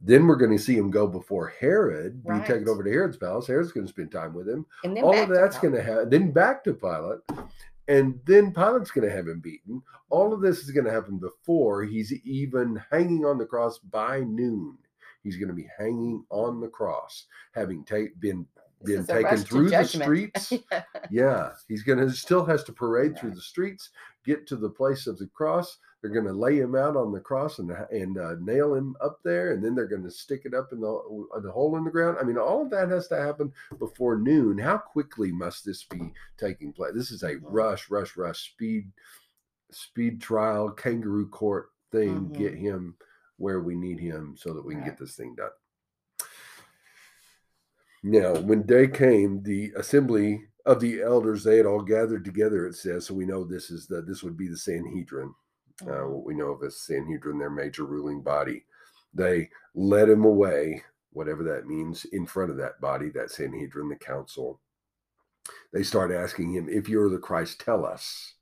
Then 0.03 0.25
we're 0.25 0.35
going 0.35 0.55
to 0.57 0.63
see 0.63 0.75
him 0.75 0.89
go 0.89 1.05
before 1.07 1.53
Herod, 1.59 2.23
be 2.23 2.39
taken 2.39 2.67
over 2.67 2.83
to 2.83 2.89
Herod's 2.89 3.17
palace. 3.17 3.45
Herod's 3.47 3.71
going 3.71 3.85
to 3.85 3.91
spend 3.91 4.11
time 4.11 4.33
with 4.33 4.49
him. 4.49 4.65
and 4.83 4.97
then 4.97 5.03
All 5.03 5.15
of 5.15 5.29
that's 5.29 5.59
going 5.59 5.75
to 5.75 5.83
happen. 5.83 6.09
Then 6.09 6.31
back 6.31 6.63
to 6.63 6.73
Pilate, 6.73 7.19
and 7.87 8.19
then 8.25 8.51
Pilate's 8.51 8.89
going 8.91 9.07
to 9.07 9.15
have 9.15 9.27
him 9.27 9.39
beaten. 9.39 9.81
All 10.09 10.33
of 10.33 10.41
this 10.41 10.59
is 10.59 10.71
going 10.71 10.85
to 10.85 10.91
happen 10.91 11.17
before 11.19 11.83
he's 11.83 12.11
even 12.25 12.81
hanging 12.91 13.25
on 13.25 13.37
the 13.37 13.45
cross 13.45 13.77
by 13.77 14.21
noon. 14.21 14.77
He's 15.23 15.37
going 15.37 15.49
to 15.49 15.53
be 15.53 15.67
hanging 15.77 16.25
on 16.31 16.59
the 16.59 16.67
cross, 16.67 17.25
having 17.53 17.83
ta- 17.85 18.11
been 18.19 18.45
been 18.83 19.05
taken 19.05 19.37
through 19.45 19.69
the 19.69 19.75
streets. 20.03 20.53
yeah, 21.11 21.51
he's 21.67 21.83
gonna 21.83 22.09
still 22.09 22.43
has 22.43 22.63
to 22.63 22.73
parade 22.73 23.15
through 23.15 23.29
the 23.35 23.41
streets, 23.41 23.91
get 24.25 24.47
to 24.47 24.55
the 24.55 24.69
place 24.69 25.05
of 25.05 25.19
the 25.19 25.27
cross. 25.27 25.77
They're 26.01 26.09
gonna 26.11 26.33
lay 26.33 26.57
him 26.57 26.75
out 26.75 26.97
on 26.97 27.11
the 27.11 27.19
cross 27.19 27.59
and 27.59 27.71
and 27.91 28.17
uh, 28.17 28.35
nail 28.39 28.73
him 28.73 28.95
up 29.01 29.19
there, 29.23 29.51
and 29.53 29.63
then 29.63 29.75
they're 29.75 29.85
gonna 29.85 30.09
stick 30.09 30.41
it 30.45 30.53
up 30.53 30.73
in 30.73 30.81
the 30.81 31.27
in 31.37 31.43
the 31.43 31.51
hole 31.51 31.77
in 31.77 31.83
the 31.83 31.91
ground. 31.91 32.17
I 32.19 32.23
mean, 32.23 32.37
all 32.39 32.63
of 32.63 32.71
that 32.71 32.89
has 32.89 33.07
to 33.09 33.17
happen 33.17 33.53
before 33.77 34.17
noon. 34.17 34.57
How 34.57 34.77
quickly 34.77 35.31
must 35.31 35.63
this 35.63 35.83
be 35.83 36.11
taking 36.37 36.73
place? 36.73 36.93
This 36.95 37.11
is 37.11 37.21
a 37.21 37.35
Mhm. 37.35 37.41
rush, 37.43 37.91
rush, 37.91 38.17
rush, 38.17 38.51
speed, 38.51 38.91
speed 39.69 40.19
trial, 40.19 40.71
kangaroo 40.71 41.27
court 41.27 41.69
thing. 41.91 42.29
Get 42.29 42.53
Mhm. 42.53 42.57
him 42.57 42.97
where 43.37 43.59
we 43.59 43.75
need 43.75 43.99
him 43.99 44.35
so 44.37 44.53
that 44.53 44.65
we 44.65 44.73
can 44.73 44.81
Right. 44.81 44.89
get 44.89 44.99
this 44.99 45.15
thing 45.15 45.35
done. 45.35 45.51
Now, 48.03 48.39
when 48.41 48.63
day 48.63 48.87
came, 48.87 49.43
the 49.43 49.71
assembly 49.75 50.47
of 50.65 50.79
the 50.79 51.01
elders 51.01 51.43
they 51.43 51.57
had 51.57 51.65
all 51.67 51.83
gathered 51.83 52.25
together. 52.25 52.65
It 52.65 52.75
says, 52.75 53.05
so 53.05 53.13
we 53.13 53.25
know 53.25 53.43
this 53.43 53.69
is 53.69 53.85
the 53.87 54.01
this 54.01 54.23
would 54.23 54.37
be 54.37 54.47
the 54.47 54.57
Sanhedrin, 54.57 55.33
uh, 55.87 56.07
what 56.07 56.25
we 56.25 56.33
know 56.35 56.51
of 56.51 56.63
as 56.63 56.81
Sanhedrin, 56.81 57.39
their 57.39 57.49
major 57.49 57.85
ruling 57.85 58.21
body. 58.21 58.65
They 59.13 59.49
led 59.75 60.09
him 60.09 60.25
away, 60.25 60.83
whatever 61.11 61.43
that 61.43 61.67
means, 61.67 62.05
in 62.05 62.25
front 62.25 62.51
of 62.51 62.57
that 62.57 62.79
body, 62.79 63.09
that 63.09 63.31
Sanhedrin, 63.31 63.89
the 63.89 63.95
council. 63.95 64.61
They 65.73 65.83
start 65.83 66.11
asking 66.11 66.53
him, 66.53 66.69
"If 66.69 66.87
you're 66.87 67.09
the 67.09 67.17
Christ, 67.17 67.59
tell 67.59 67.85
us." 67.85 68.35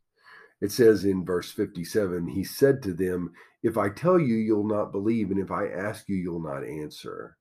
It 0.62 0.72
says 0.72 1.06
in 1.06 1.26
verse 1.26 1.52
57, 1.52 2.28
he 2.28 2.44
said 2.44 2.84
to 2.84 2.94
them, 2.94 3.34
If 3.64 3.78
I 3.78 3.90
tell 3.90 4.20
you, 4.20 4.36
you'll 4.36 4.68
not 4.68 4.92
believe, 4.92 5.32
and 5.32 5.40
if 5.40 5.52
I 5.52 5.68
ask 5.68 6.10
you, 6.10 6.18
you'll 6.18 6.42
not 6.42 6.66
answer. 6.66 7.38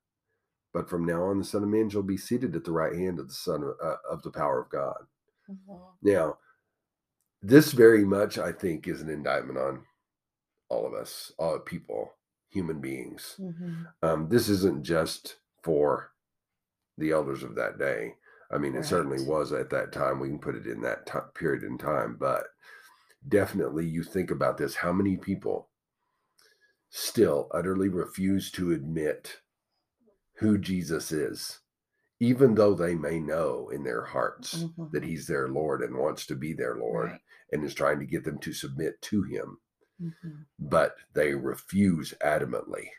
But 0.73 0.89
from 0.89 1.05
now 1.05 1.25
on, 1.25 1.39
the 1.39 1.45
Son 1.45 1.63
of 1.63 1.69
Man 1.69 1.89
shall 1.89 2.03
be 2.03 2.17
seated 2.17 2.55
at 2.55 2.65
the 2.65 2.73
right 2.73 2.95
hand 2.95 3.19
of 3.19 3.29
the 3.29 3.35
Son 3.35 3.63
of, 3.63 3.75
uh, 3.83 3.97
of 4.09 4.23
the 4.23 4.31
power 4.31 4.61
of 4.61 4.71
God. 4.71 5.07
Mhm. 5.51 5.81
Now, 6.03 6.39
this 7.43 7.73
very 7.73 8.05
much, 8.05 8.39
I 8.39 8.53
think, 8.53 8.87
is 8.87 9.01
an 9.01 9.09
indictment 9.09 9.59
on 9.59 9.85
all 10.69 10.87
of 10.87 10.95
us, 10.95 11.33
all 11.39 11.59
people, 11.59 12.15
human 12.49 12.81
beings. 12.81 13.37
Mhm. 13.39 13.93
Um, 14.03 14.29
this 14.29 14.49
isn't 14.49 14.85
just 14.85 15.39
for 15.63 16.13
the 16.97 17.11
elders 17.13 17.43
of 17.43 17.55
that 17.57 17.79
day. 17.79 18.17
I 18.51 18.59
mean, 18.59 18.75
it 18.75 18.85
certainly 18.85 19.23
was 19.25 19.53
at 19.53 19.71
that 19.71 19.93
time. 19.93 20.21
We 20.21 20.29
can 20.29 20.39
put 20.39 20.55
it 20.57 20.67
in 20.67 20.81
that 20.83 21.07
ti 21.07 21.19
period 21.35 21.63
in 21.63 21.77
time, 21.79 22.17
but 22.17 22.47
definitely 23.27 23.87
you 23.87 24.03
think 24.03 24.31
about 24.31 24.57
this 24.59 24.77
how 24.77 24.93
many 24.93 25.17
people 25.17 25.71
still 26.91 27.49
utterly 27.53 27.89
refuse 27.89 28.51
to 28.53 28.73
admit 28.73 29.43
who 30.35 30.57
Jesus 30.57 31.13
is, 31.13 31.61
even 32.21 32.55
though 32.55 32.75
they 32.75 32.95
may 32.95 33.21
know 33.21 33.69
in 33.69 33.83
their 33.85 34.05
hearts 34.05 34.65
Mhm. 34.65 34.93
that 34.93 35.05
he's 35.05 35.27
their 35.27 35.49
Lord 35.49 35.83
and 35.83 35.97
wants 35.97 36.25
to 36.27 36.35
be 36.37 36.53
their 36.55 36.77
Lord 36.77 37.11
Right. 37.11 37.21
and 37.53 37.65
is 37.65 37.75
trying 37.75 37.99
to 38.01 38.07
get 38.07 38.25
them 38.25 38.39
to 38.39 38.53
submit 38.53 39.03
to 39.03 39.23
him, 39.25 39.61
Mhm. 40.01 40.47
but 40.59 40.97
they 41.15 41.35
refuse 41.35 42.15
adamantly. 42.23 42.91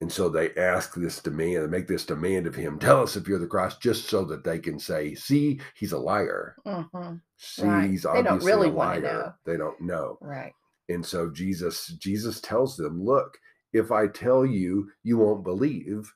And 0.00 0.10
so 0.10 0.28
they 0.30 0.54
ask 0.54 0.94
this 0.94 1.20
demand, 1.20 1.62
they 1.64 1.66
make 1.66 1.86
this 1.88 2.06
demand 2.06 2.46
of 2.46 2.54
him, 2.54 2.78
tell 2.78 3.02
us 3.02 3.16
if 3.16 3.28
you're 3.28 3.38
the 3.38 3.46
Christ, 3.46 3.82
just 3.82 4.08
so 4.08 4.24
that 4.24 4.44
they 4.44 4.58
can 4.58 4.78
say, 4.78 5.14
see, 5.14 5.60
he's 5.74 5.92
a 5.92 5.98
liar. 5.98 6.56
Mhm. 6.66 7.20
See, 7.36 7.62
Right. 7.66 7.90
he's 7.90 8.02
They 8.04 8.12
don't 8.14 8.26
obviously 8.28 8.52
really 8.52 8.68
a 8.70 8.72
liar. 8.72 9.34
They 9.44 9.56
don't 9.58 9.80
know. 9.80 10.16
Right. 10.22 10.54
And 10.88 11.04
so 11.04 11.30
Jesus, 11.30 11.88
Jesus 11.88 12.40
tells 12.40 12.76
them, 12.76 13.02
look, 13.04 13.38
if 13.72 13.92
I 13.92 14.06
tell 14.08 14.46
you, 14.46 14.90
you 15.02 15.18
won't 15.18 15.44
believe. 15.44 16.12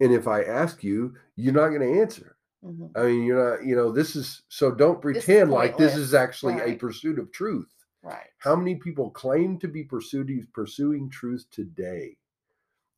And 0.00 0.12
if 0.12 0.26
I 0.26 0.42
ask 0.42 0.82
you, 0.82 1.14
you're 1.36 1.52
not 1.52 1.68
going 1.68 1.80
to 1.82 2.00
answer. 2.00 2.36
Mhm. 2.64 2.90
I 2.96 3.02
mean, 3.04 3.24
you're 3.24 3.56
not, 3.58 3.66
you 3.66 3.76
know, 3.76 3.92
this 3.92 4.16
is 4.16 4.42
so 4.48 4.70
don't 4.74 5.02
This 5.02 5.24
pretend 5.26 5.50
like 5.50 5.76
this 5.76 5.94
is 5.94 6.14
actually 6.14 6.58
a 6.60 6.76
pursuit 6.76 7.18
of 7.18 7.30
truth. 7.32 7.68
Right. 8.04 8.28
How 8.38 8.54
many 8.54 8.74
people 8.76 9.10
claim 9.10 9.58
to 9.60 9.68
be 9.68 9.82
pursuing 9.82 10.46
pursuing 10.52 11.08
truth 11.08 11.46
today 11.50 12.18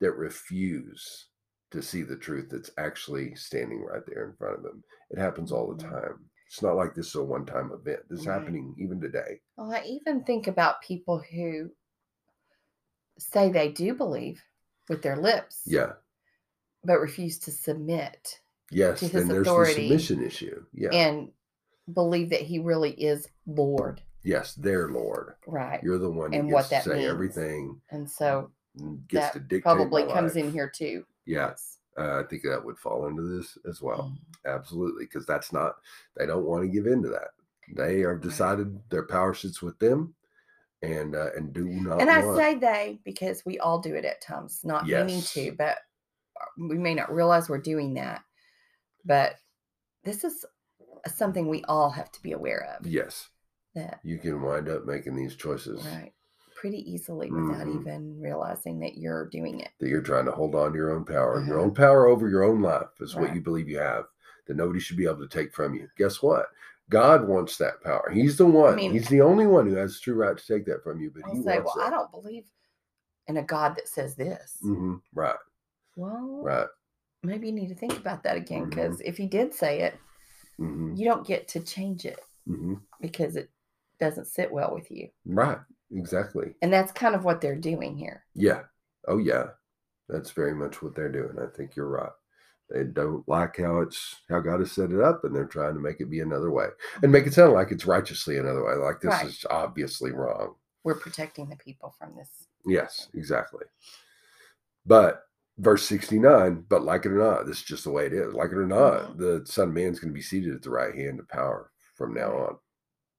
that 0.01 0.13
refuse 0.13 1.27
to 1.71 1.81
see 1.83 2.03
the 2.03 2.17
truth 2.17 2.49
that's 2.51 2.71
actually 2.77 3.35
standing 3.37 3.83
right 3.85 4.03
there 4.07 4.27
in 4.29 4.35
front 4.37 4.57
of 4.57 4.63
them? 4.65 4.83
It 5.11 5.19
happens 5.19 5.53
all 5.53 5.73
the 5.73 5.83
Mhm. 5.85 5.91
time. 5.91 6.31
It's 6.49 6.61
not 6.63 6.75
like 6.77 6.95
this 6.95 7.09
is 7.09 7.15
a 7.17 7.25
one-time 7.25 7.71
event. 7.73 8.09
This 8.09 8.21
is 8.21 8.27
Right. 8.27 8.39
happening 8.39 8.75
even 8.79 9.01
today. 9.01 9.41
Well, 9.57 9.73
I 9.73 9.83
even 9.85 10.25
think 10.25 10.47
about 10.49 10.83
people 10.83 11.19
who 11.21 11.71
say 13.19 13.51
they 13.51 13.71
do 13.73 13.95
believe 13.95 14.43
with 14.89 15.03
their 15.03 15.17
lips, 15.17 15.63
Yeah. 15.67 15.95
but 16.85 17.01
refuse 17.01 17.39
to 17.41 17.53
submit 17.53 18.41
Yes. 18.71 18.99
To 18.99 19.05
his 19.07 19.13
there's 19.13 19.29
the 19.29 19.41
authority 19.43 19.89
submission 19.89 20.23
issue. 20.25 20.67
Yeah. 20.73 20.91
and 20.93 21.33
believe 21.93 22.31
that 22.31 22.43
he 22.43 22.59
really 22.59 22.91
is 23.01 23.29
Lord. 23.47 24.03
Yes, 24.27 24.55
their 24.55 24.89
Lord. 24.91 25.35
Right. 25.47 25.81
You're 25.83 25.99
the 25.99 26.11
one 26.11 26.33
who 26.33 26.39
And 26.41 26.49
gets 26.49 26.55
what 26.55 26.63
to 26.65 26.71
that 26.71 26.85
say 26.85 26.95
means. 26.99 27.11
everything 27.11 27.81
And 27.91 28.11
so 28.11 28.51
gets 29.09 29.27
that 29.27 29.33
to 29.35 29.41
dictate 29.41 29.63
probably 29.63 30.05
comes 30.05 30.35
life. 30.35 30.45
in 30.45 30.53
here 30.53 30.69
too. 30.75 31.05
Yeah. 31.25 31.49
Yes. 31.49 31.79
Uh, 31.99 32.21
I 32.21 32.25
think 32.29 32.43
that 32.43 32.63
would 32.63 32.79
fall 32.79 33.07
into 33.07 33.23
this 33.23 33.57
as 33.67 33.81
well. 33.81 34.13
Mm. 34.47 34.55
Absolutely, 34.55 35.07
because 35.07 35.25
that's 35.25 35.51
not. 35.53 35.77
They 36.17 36.27
don't 36.27 36.45
want 36.45 36.63
to 36.63 36.69
give 36.69 36.87
in 36.87 37.03
to 37.03 37.09
that. 37.09 37.29
They 37.75 38.03
are 38.03 38.17
decided 38.19 38.79
their 38.91 39.07
power 39.07 39.33
sits 39.33 39.63
with 39.63 39.79
them, 39.79 40.15
and 40.83 41.17
uh, 41.17 41.31
and 41.37 41.55
do 41.55 41.65
not. 41.65 42.03
And 42.03 42.11
I 42.11 42.23
want, 42.23 42.37
say 42.37 42.55
they 42.57 43.01
because 43.05 43.47
we 43.47 43.59
all 43.61 43.79
do 43.81 43.95
it 43.95 44.05
at 44.05 44.21
times, 44.21 44.61
not 44.63 44.85
meaning 44.87 45.09
Yes. 45.09 45.33
to, 45.33 45.53
but 45.57 45.79
uh, 46.39 46.45
we 46.69 46.77
may 46.77 46.93
not 46.95 47.11
realize 47.13 47.49
we're 47.49 47.59
doing 47.59 47.95
that. 47.95 48.23
But 49.07 49.37
this 50.05 50.23
is 50.23 50.45
something 51.07 51.49
we 51.49 51.65
all 51.65 51.89
have 51.91 52.13
to 52.13 52.23
be 52.23 52.33
aware 52.33 52.77
of. 52.79 52.87
yes, 52.87 53.31
That 53.77 54.01
you 54.03 54.19
can 54.19 54.41
wind 54.43 54.69
up 54.71 54.87
making 54.87 55.15
these 55.15 55.37
choices 55.37 55.85
right 55.85 56.13
pretty 56.55 56.79
easily 56.91 57.31
without 57.31 57.67
Mhm. 57.67 57.81
even 57.81 58.19
realizing 58.21 58.81
that 58.81 58.97
you're 58.97 59.27
doing 59.27 59.61
it. 59.61 59.71
that 59.79 59.89
you're 59.91 60.01
trying 60.01 60.25
to 60.25 60.33
hold 60.33 60.55
on 60.55 60.73
to 60.73 60.79
your 60.79 60.91
own 60.91 61.05
power. 61.05 61.45
Your 61.45 61.59
Uh-huh. 61.59 61.67
own 61.69 61.75
power 61.75 62.07
over 62.07 62.27
your 62.29 62.43
own 62.43 62.63
life 62.63 62.89
is 63.01 63.15
what 63.15 63.35
you 63.35 63.43
believe 63.43 63.69
you 63.69 63.79
have. 63.79 64.07
That 64.47 64.57
nobody 64.57 64.81
should 64.81 64.97
be 64.97 65.05
able 65.05 65.19
to 65.21 65.29
take 65.29 65.53
from 65.53 65.75
you. 65.75 65.89
Guess 65.99 66.23
what? 66.23 66.47
God 66.89 67.29
wants 67.29 67.59
that 67.59 67.83
power. 67.83 68.09
He's 68.11 68.39
the 68.39 68.47
one. 68.47 68.77
mean- 68.77 68.93
He's 68.93 69.09
the 69.09 69.21
only 69.21 69.47
one 69.47 69.67
who 69.67 69.75
has 69.75 69.95
the 69.95 70.01
true 70.01 70.15
right 70.15 70.37
to 70.39 70.47
take 70.47 70.65
that 70.67 70.83
from 70.83 71.01
you. 71.01 71.11
But 71.11 71.25
I'll 71.27 71.35
he 71.35 71.43
say, 71.43 71.57
wants 71.59 71.77
well, 71.77 71.87
I 71.87 71.91
don't 71.91 72.11
believe 72.11 72.51
in 73.27 73.37
a 73.37 73.43
God 73.43 73.77
that 73.77 73.89
says 73.89 74.15
this. 74.17 74.57
Mhm. 74.65 75.03
Right. 75.13 75.37
Well, 75.97 76.41
Right. 76.43 76.69
maybe 77.23 77.49
you 77.49 77.53
need 77.53 77.69
to 77.69 77.75
think 77.75 77.99
about 77.99 78.23
that 78.23 78.37
again 78.39 78.71
because 78.71 79.01
if 79.03 79.17
he 79.19 79.27
did 79.27 79.53
say 79.53 79.81
it, 79.83 79.95
hmm 80.57 80.95
you 80.95 81.05
don't 81.05 81.27
get 81.27 81.49
to 81.49 81.61
change 81.61 82.07
it 82.07 82.21
hmm 82.47 82.75
because 83.01 83.37
it 83.37 83.51
doesn't 84.01 84.27
sit 84.27 84.51
well 84.53 84.73
with 84.75 84.91
you. 84.91 85.09
Right. 85.25 85.59
Exactly. 85.93 86.55
And 86.63 86.73
that's 86.73 86.93
kind 86.93 87.15
of 87.15 87.25
what 87.25 87.41
they're 87.41 87.55
doing 87.57 87.97
here. 87.97 88.25
Yeah. 88.35 88.63
Oh 89.09 89.19
yeah. 89.19 89.49
That's 90.09 90.31
very 90.31 90.55
much 90.55 90.83
what 90.83 90.95
they're 90.95 91.11
doing. 91.11 91.37
I 91.41 91.47
think 91.57 91.77
you're 91.77 91.89
right. 91.89 92.11
They 92.71 92.83
don't 92.85 93.27
like 93.29 93.59
how 93.59 93.81
it's 93.81 94.17
how 94.29 94.41
God 94.41 94.59
has 94.61 94.73
set 94.73 94.91
it 94.91 95.01
up, 95.01 95.23
and 95.25 95.35
they're 95.35 95.45
trying 95.47 95.75
to 95.75 95.81
make 95.81 96.01
it 96.01 96.11
be 96.11 96.21
another 96.21 96.51
way 96.51 96.67
and 97.03 97.13
make 97.13 97.27
it 97.27 97.35
sound 97.35 97.53
like 97.53 97.71
it's 97.71 97.87
righteously 97.87 98.39
another 98.39 98.65
way. 98.65 98.75
Like 98.75 99.01
this 99.01 99.11
Right. 99.11 99.27
is 99.27 99.45
obviously 99.49 100.11
wrong. 100.11 100.57
We're 100.83 100.95
protecting 100.97 101.49
the 101.49 101.57
people 101.57 101.95
from 101.99 102.17
this. 102.17 102.29
Yes, 102.65 103.09
exactly. 103.15 103.65
But 104.85 105.23
verse 105.59 105.85
69, 105.87 106.65
but 106.69 106.83
like 106.83 107.07
it 107.07 107.13
or 107.13 107.19
not, 107.19 107.47
this 107.47 107.59
is 107.59 107.65
just 107.65 107.85
the 107.85 107.91
way 107.91 108.07
it 108.07 108.13
is. 108.13 108.35
Like 108.35 108.51
it 108.51 108.59
or 108.59 108.67
not, 108.67 109.17
Mhm. 109.17 109.19
the 109.19 109.47
Son 109.47 109.69
of 109.69 109.75
Man's 109.75 109.99
going 110.01 110.13
to 110.13 110.15
be 110.15 110.23
seated 110.23 110.55
at 110.55 110.63
the 110.63 110.71
right 110.71 110.95
hand 110.95 111.21
of 111.21 111.29
power 111.29 111.71
from 111.95 112.15
now 112.15 112.33
on. 112.37 112.59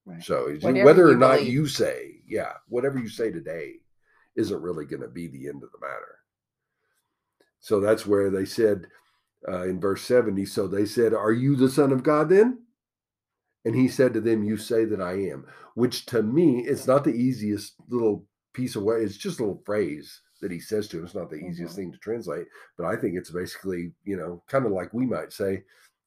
Right. 0.07 0.23
So 0.23 0.45
Whatever 0.61 0.85
whether 0.85 1.09
or 1.09 1.15
not 1.17 1.39
believe. 1.39 1.51
you 1.53 1.67
say, 1.67 2.21
yeah, 2.25 2.53
whatever 2.69 2.97
you 2.97 3.09
say 3.09 3.29
today 3.29 3.73
isn't 4.37 4.61
really 4.61 4.85
going 4.85 5.01
to 5.01 5.09
be 5.09 5.27
the 5.27 5.47
end 5.49 5.63
of 5.63 5.71
the 5.71 5.79
matter. 5.85 6.19
So 7.59 7.81
that's 7.81 8.05
where 8.05 8.29
they 8.29 8.45
said 8.45 8.87
uh, 9.47 9.63
in 9.67 9.79
verse 9.81 10.01
70, 10.03 10.45
so 10.45 10.67
they 10.67 10.85
said, 10.85 11.13
Are 11.13 11.33
you 11.33 11.55
the 11.57 11.69
Son 11.69 11.91
of 11.91 12.03
God 12.03 12.29
then? 12.29 12.59
And 13.65 13.75
he 13.75 13.89
said 13.89 14.13
to 14.13 14.21
them, 14.21 14.43
You 14.43 14.55
say 14.57 14.85
that 14.85 15.01
I 15.01 15.13
am, 15.29 15.45
which 15.75 16.05
to 16.07 16.23
me, 16.23 16.63
it's 16.65 16.87
not 16.87 17.03
the 17.03 17.13
easiest 17.13 17.73
little 17.89 18.25
piece 18.53 18.75
of 18.77 18.83
way. 18.83 18.97
It's 19.01 19.17
just 19.17 19.39
a 19.39 19.43
little 19.43 19.61
phrase 19.65 20.21
that 20.41 20.51
he 20.51 20.59
says 20.59 20.87
to 20.87 20.99
him. 20.99 21.05
It's 21.05 21.15
not 21.15 21.29
the 21.29 21.35
easiest 21.37 21.73
Mhm. 21.73 21.75
thing 21.75 21.91
to 21.91 21.97
translate, 21.97 22.47
but 22.77 22.85
I 22.85 22.95
think 22.95 23.15
it's 23.17 23.31
basically, 23.31 23.93
you 24.05 24.15
know, 24.15 24.41
kind 24.47 24.65
of 24.65 24.71
like 24.71 24.93
we 24.93 25.05
might 25.05 25.33
say, 25.33 25.65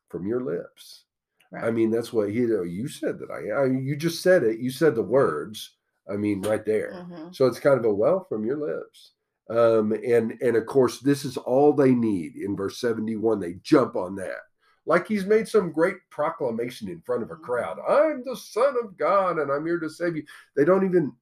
from 0.09 0.27
your 0.27 0.41
lips. 0.41 1.05
I 1.53 1.71
mean, 1.71 1.91
that's 1.91 2.13
what 2.13 2.31
he, 2.31 2.41
you 2.41 2.89
said 2.89 3.19
that 3.19 3.31
I, 3.31 3.63
I 3.63 3.67
you 3.67 3.97
just 3.97 4.23
said 4.23 4.45
it. 4.45 4.61
You 4.61 4.71
said 4.71 4.95
the 4.95 5.03
words. 5.03 5.77
I 6.11 6.17
mean, 6.17 6.43
right 6.43 6.65
there. 6.65 6.93
Mhm. 6.93 7.35
So 7.35 7.47
it's 7.47 7.61
kind 7.61 7.79
of 7.79 7.85
a 7.85 7.93
well 7.93 8.25
from 8.29 8.45
your 8.45 8.57
lips. 8.57 9.13
Um, 9.49 9.93
and 9.93 10.33
and 10.41 10.57
of 10.57 10.67
course, 10.67 11.01
this 11.01 11.25
is 11.25 11.37
all 11.37 11.73
they 11.73 11.93
need 11.93 12.37
in 12.37 12.57
verse 12.57 12.79
71. 12.81 13.41
They 13.41 13.55
jump 13.63 13.97
on 13.97 14.15
that. 14.17 14.39
Like 14.87 15.07
he's 15.07 15.27
made 15.27 15.47
some 15.47 15.73
great 15.73 15.97
proclamation 16.11 16.89
in 16.89 17.01
front 17.03 17.23
of 17.23 17.31
a 17.31 17.37
crowd. 17.37 17.79
I'm 17.87 18.23
the 18.25 18.37
son 18.37 18.75
of 18.83 18.97
God 18.97 19.39
and 19.39 19.51
I'm 19.51 19.67
here 19.67 19.79
to 19.81 19.91
save 19.91 20.17
you. 20.17 20.25
They 20.57 20.65
don't 20.65 20.85
even 20.85 21.13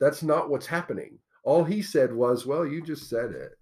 that's 0.00 0.22
not 0.22 0.50
what's 0.50 0.66
happening. 0.66 1.18
All 1.44 1.64
he 1.64 1.80
said 1.82 2.12
was, 2.12 2.46
Well, 2.46 2.66
you 2.66 2.82
just 2.82 3.08
said 3.08 3.32
it. 3.32 3.52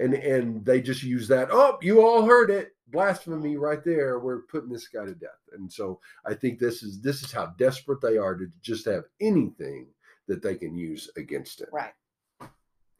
And 0.00 0.14
and 0.14 0.64
they 0.64 0.80
just 0.80 1.02
use 1.02 1.28
that, 1.28 1.48
oh, 1.52 1.78
you 1.82 2.00
all 2.00 2.24
heard 2.24 2.50
it. 2.50 2.74
Blasphemy 2.88 3.56
right 3.56 3.84
there. 3.84 4.18
We're 4.18 4.40
putting 4.40 4.72
this 4.72 4.88
guy 4.88 5.04
to 5.04 5.14
death. 5.14 5.30
And 5.52 5.70
so 5.70 6.00
I 6.24 6.34
think 6.34 6.58
this 6.58 6.82
is 6.82 7.00
this 7.02 7.22
is 7.22 7.30
how 7.30 7.52
desperate 7.58 8.00
they 8.00 8.16
are 8.16 8.34
to 8.34 8.46
just 8.62 8.86
have 8.86 9.04
anything 9.20 9.88
that 10.26 10.42
they 10.42 10.54
can 10.54 10.74
use 10.74 11.10
against 11.16 11.60
it. 11.60 11.68
Right. 11.70 11.92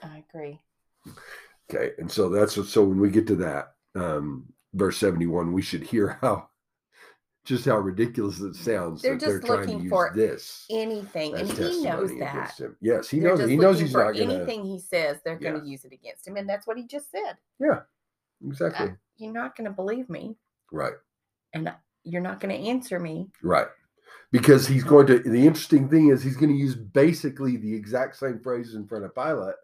I 0.03 0.25
agree. 0.29 0.61
Okay, 1.71 1.93
and 1.99 2.11
so 2.11 2.29
that's 2.29 2.57
what, 2.57 2.67
so 2.67 2.85
when 2.85 3.01
we 3.01 3.11
get 3.11 3.27
to 3.29 3.37
that 3.37 3.75
um, 3.95 4.45
verse 4.75 4.99
seventy 4.99 5.27
one, 5.27 5.55
we 5.55 5.63
should 5.63 5.83
hear 5.83 6.19
how 6.21 6.50
just 7.45 7.65
how 7.65 7.79
ridiculous 7.79 8.41
it 8.41 8.55
sounds 8.55 9.03
They're 9.03 9.17
they're 9.19 9.39
just 9.39 9.47
to 9.47 9.53
looking 9.53 9.89
for 9.89 10.13
this. 10.15 10.67
Anything. 10.71 11.35
And 11.37 11.49
he 11.51 11.83
knows 11.85 12.11
that. 12.19 12.61
Yes, 12.81 13.09
he 13.09 13.21
They're 13.21 13.37
knows. 13.37 13.49
He 13.49 13.57
knows 13.57 13.81
he's 13.81 13.93
not 13.93 14.13
going 14.15 14.29
to. 14.29 14.35
anything 14.37 14.65
he 14.65 14.79
says, 14.79 15.19
they're 15.25 15.39
going 15.39 15.61
to 15.61 15.67
use 15.67 15.85
it 15.85 15.93
against 15.93 16.27
him. 16.27 16.37
And 16.37 16.49
that's 16.49 16.67
what 16.67 16.77
he 16.77 16.87
just 16.87 17.11
said. 17.11 17.37
Yeah, 17.59 17.69
Uh, 17.81 18.47
exactly. 18.47 18.91
you're 19.17 19.33
not 19.33 19.57
going 19.57 19.65
to 19.67 19.75
believe 19.75 20.09
me. 20.11 20.37
right, 20.73 20.93
And 21.55 21.73
you're 22.05 22.21
not 22.23 22.41
going 22.41 22.55
to 22.55 22.69
answer 22.69 22.99
me. 23.01 23.29
right. 23.43 23.67
Because 24.33 24.67
he's 24.69 24.85
going 24.85 25.09
to. 25.09 25.19
The 25.19 25.45
interesting 25.47 25.89
thing 25.89 26.09
is 26.11 26.23
he's 26.23 26.37
going 26.37 26.53
to 26.53 26.59
use 26.59 26.77
basically 26.77 27.57
the 27.57 27.75
exact 27.75 28.17
same 28.17 28.39
phrases 28.39 28.77
in 28.77 28.87
front 28.87 29.05
of 29.05 29.13
Pilate, 29.15 29.57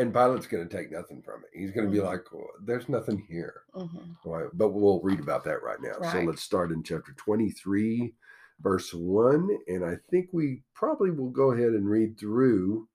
and 0.00 0.12
Pilate's 0.12 0.46
going 0.46 0.66
to 0.66 0.76
take 0.76 0.90
nothing 0.90 1.22
from 1.22 1.42
it. 1.44 1.58
He's 1.58 1.70
going 1.70 1.86
to 1.86 1.92
be 1.92 1.98
Mhm. 1.98 2.04
like, 2.04 2.32
well, 2.32 2.48
"There's 2.64 2.88
nothing 2.88 3.18
here." 3.18 3.64
Mhm. 3.74 4.16
Right, 4.24 4.48
but 4.54 4.70
we'll 4.70 5.00
read 5.02 5.20
about 5.20 5.44
that 5.44 5.62
right 5.62 5.80
now. 5.80 6.00
So 6.10 6.20
let's 6.20 6.42
start 6.42 6.72
in 6.72 6.82
chapter 6.82 7.12
23, 7.14 8.14
verse 8.60 8.92
1. 8.94 9.48
And 9.68 9.84
I 9.84 9.96
think 10.10 10.30
we 10.32 10.62
probably 10.74 11.10
will 11.10 11.30
go 11.30 11.52
ahead 11.52 11.70
and 11.74 11.88
read 11.88 12.18
through 12.18 12.88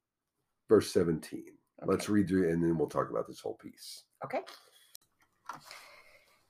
verse 0.67 0.91
17. 0.91 1.57
Let's 1.83 2.09
read 2.09 2.27
through 2.27 2.50
and 2.50 2.63
then 2.63 2.77
we'll 2.77 2.89
talk 2.89 3.09
about 3.09 3.27
this 3.27 3.39
whole 3.39 3.55
piece. 3.55 4.03
Okay. 4.24 4.41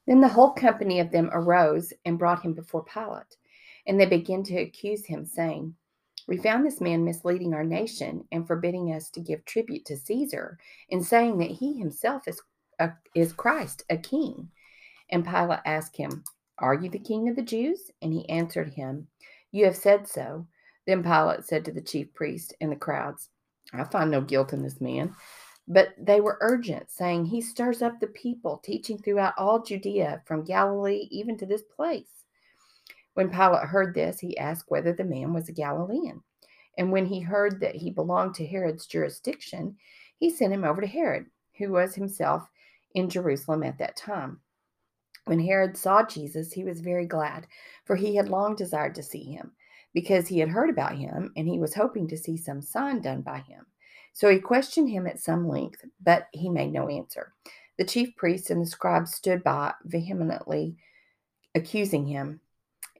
Then 0.07 0.21
the 0.21 0.27
whole 0.29 0.53
company 0.53 0.99
of 0.99 1.11
them 1.11 1.29
arose 1.33 1.91
and 2.05 2.19
brought 2.19 2.43
him 2.43 2.53
before 2.53 2.85
Pilate. 2.85 3.35
And 3.87 3.99
they 3.99 4.05
began 4.05 4.43
to 4.43 4.57
accuse 4.57 5.05
him, 5.05 5.25
saying, 5.25 5.75
We 6.27 6.37
found 6.37 6.65
this 6.65 6.81
man 6.81 7.05
misleading 7.05 7.53
our 7.53 7.63
nation 7.63 8.25
and 8.31 8.47
forbidding 8.47 8.91
us 8.91 9.09
to 9.11 9.19
give 9.19 9.45
tribute 9.45 9.85
to 9.85 9.97
Caesar, 9.97 10.57
and 10.89 11.05
saying 11.05 11.37
that 11.37 11.51
he 11.51 11.77
himself 11.77 12.27
is, 12.27 12.41
a, 12.79 12.91
is 13.13 13.33
Christ, 13.33 13.83
a 13.89 13.97
king. 13.97 14.49
And 15.11 15.25
Pilate 15.25 15.59
asked 15.65 15.95
him, 15.95 16.23
Are 16.57 16.73
you 16.73 16.89
the 16.89 16.99
king 16.99 17.29
of 17.29 17.35
the 17.35 17.43
Jews? 17.43 17.91
And 18.01 18.11
he 18.11 18.27
answered 18.27 18.73
him, 18.73 19.07
You 19.51 19.65
have 19.65 19.75
said 19.75 20.07
so. 20.07 20.47
Then 20.87 21.03
Pilate 21.03 21.43
said 21.43 21.65
to 21.65 21.71
the 21.71 21.81
chief 21.81 22.13
priest 22.13 22.55
and 22.59 22.71
the 22.71 22.75
crowds, 22.75 23.29
I 23.73 23.83
find 23.83 24.11
no 24.11 24.21
guilt 24.21 24.53
in 24.53 24.63
this 24.63 24.81
man. 24.81 25.15
But 25.67 25.95
they 25.97 26.21
were 26.21 26.37
urgent, 26.41 26.91
saying, 26.91 27.25
He 27.25 27.41
stirs 27.41 27.81
up 27.81 27.99
the 27.99 28.07
people, 28.07 28.57
teaching 28.63 28.99
throughout 28.99 29.33
all 29.37 29.63
Judea, 29.63 30.21
from 30.25 30.43
Galilee 30.43 31.07
even 31.09 31.37
to 31.37 31.45
this 31.45 31.63
place. 31.75 32.24
When 33.15 33.29
Pilate 33.29 33.63
heard 33.63 33.95
this, 33.95 34.19
he 34.19 34.37
asked 34.37 34.65
whether 34.67 34.93
the 34.93 35.03
man 35.03 35.33
was 35.33 35.49
a 35.49 35.53
Galilean. 35.53 36.21
And 36.77 36.91
when 36.91 37.05
he 37.05 37.21
heard 37.21 37.61
that 37.61 37.75
he 37.75 37.89
belonged 37.89 38.35
to 38.35 38.45
Herod's 38.45 38.85
jurisdiction, 38.85 39.77
he 40.17 40.29
sent 40.29 40.53
him 40.53 40.63
over 40.63 40.81
to 40.81 40.87
Herod, 40.87 41.25
who 41.57 41.71
was 41.71 41.95
himself 41.95 42.47
in 42.93 43.09
Jerusalem 43.09 43.63
at 43.63 43.77
that 43.79 43.95
time. 43.95 44.41
When 45.25 45.39
Herod 45.39 45.77
saw 45.77 46.05
Jesus, 46.05 46.51
he 46.51 46.65
was 46.65 46.81
very 46.81 47.05
glad, 47.05 47.47
for 47.85 47.95
he 47.95 48.15
had 48.15 48.29
long 48.29 48.55
desired 48.55 48.95
to 48.95 49.03
see 49.03 49.23
him, 49.23 49.53
because 49.93 50.27
he 50.27 50.39
had 50.39 50.49
heard 50.49 50.69
about 50.69 50.97
him, 50.97 51.31
and 51.35 51.47
he 51.47 51.57
was 51.57 51.73
hoping 51.73 52.07
to 52.09 52.17
see 52.17 52.37
some 52.37 52.61
sign 52.61 53.01
done 53.01 53.21
by 53.21 53.39
him. 53.39 53.65
So 54.11 54.29
he 54.29 54.39
questioned 54.39 54.89
him 54.89 55.07
at 55.07 55.19
some 55.19 55.47
length, 55.47 55.83
but 56.03 56.27
he 56.33 56.49
made 56.49 56.73
no 56.73 56.89
answer. 56.89 57.33
The 57.77 57.85
chief 57.85 58.15
priests 58.17 58.49
and 58.49 58.61
the 58.61 58.65
scribes 58.69 59.13
stood 59.13 59.43
by, 59.43 59.73
vehemently 59.85 60.75
accusing 61.55 62.05
him, 62.05 62.41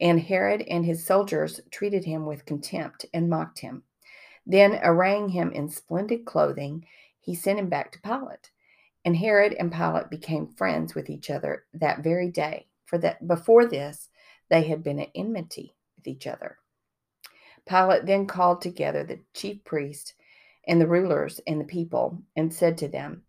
and 0.02 0.20
Herod 0.20 0.62
and 0.62 0.86
his 0.86 1.06
soldiers 1.06 1.62
treated 1.72 2.06
him 2.06 2.26
with 2.26 2.46
contempt 2.46 3.06
and 3.14 3.30
mocked 3.30 3.60
him. 3.60 3.84
Then, 4.46 4.80
arraying 4.84 5.30
him 5.30 5.52
in 5.52 5.70
splendid 5.70 6.26
clothing, 6.26 6.86
he 7.20 7.34
sent 7.34 7.60
him 7.60 7.70
back 7.70 7.92
to 7.92 8.02
Pilate. 8.02 8.52
And 9.04 9.16
Herod 9.16 9.54
and 9.54 9.72
Pilate 9.72 10.10
became 10.10 10.48
friends 10.48 10.96
with 10.96 11.10
each 11.10 11.30
other 11.30 11.66
that 11.74 12.04
very 12.04 12.30
day, 12.30 12.68
for 12.86 12.98
that 13.00 13.28
before 13.28 13.66
this 13.66 14.10
they 14.50 14.64
had 14.64 14.84
been 14.84 15.00
at 15.00 15.10
enmity 15.16 15.76
with 15.96 16.08
each 16.08 16.28
other. 16.28 16.58
Pilate 17.68 18.06
then 18.06 18.28
called 18.28 18.62
together 18.62 19.04
the 19.04 19.20
chief 19.34 19.64
priests 19.64 20.14
and 20.68 20.80
the 20.80 20.88
rulers 20.88 21.40
and 21.48 21.60
the 21.60 21.66
people, 21.66 22.22
and 22.36 22.54
said 22.54 22.78
to 22.80 22.88
them, 22.88 23.24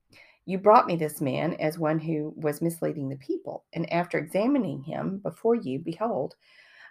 You 0.46 0.58
brought 0.58 0.86
me 0.86 0.94
this 0.94 1.20
man 1.20 1.54
as 1.54 1.76
one 1.78 1.98
who 1.98 2.32
was 2.36 2.62
misleading 2.62 3.08
the 3.08 3.16
people, 3.16 3.64
and 3.72 3.92
after 3.92 4.16
examining 4.16 4.80
him 4.82 5.18
before 5.18 5.56
you, 5.56 5.80
behold, 5.80 6.36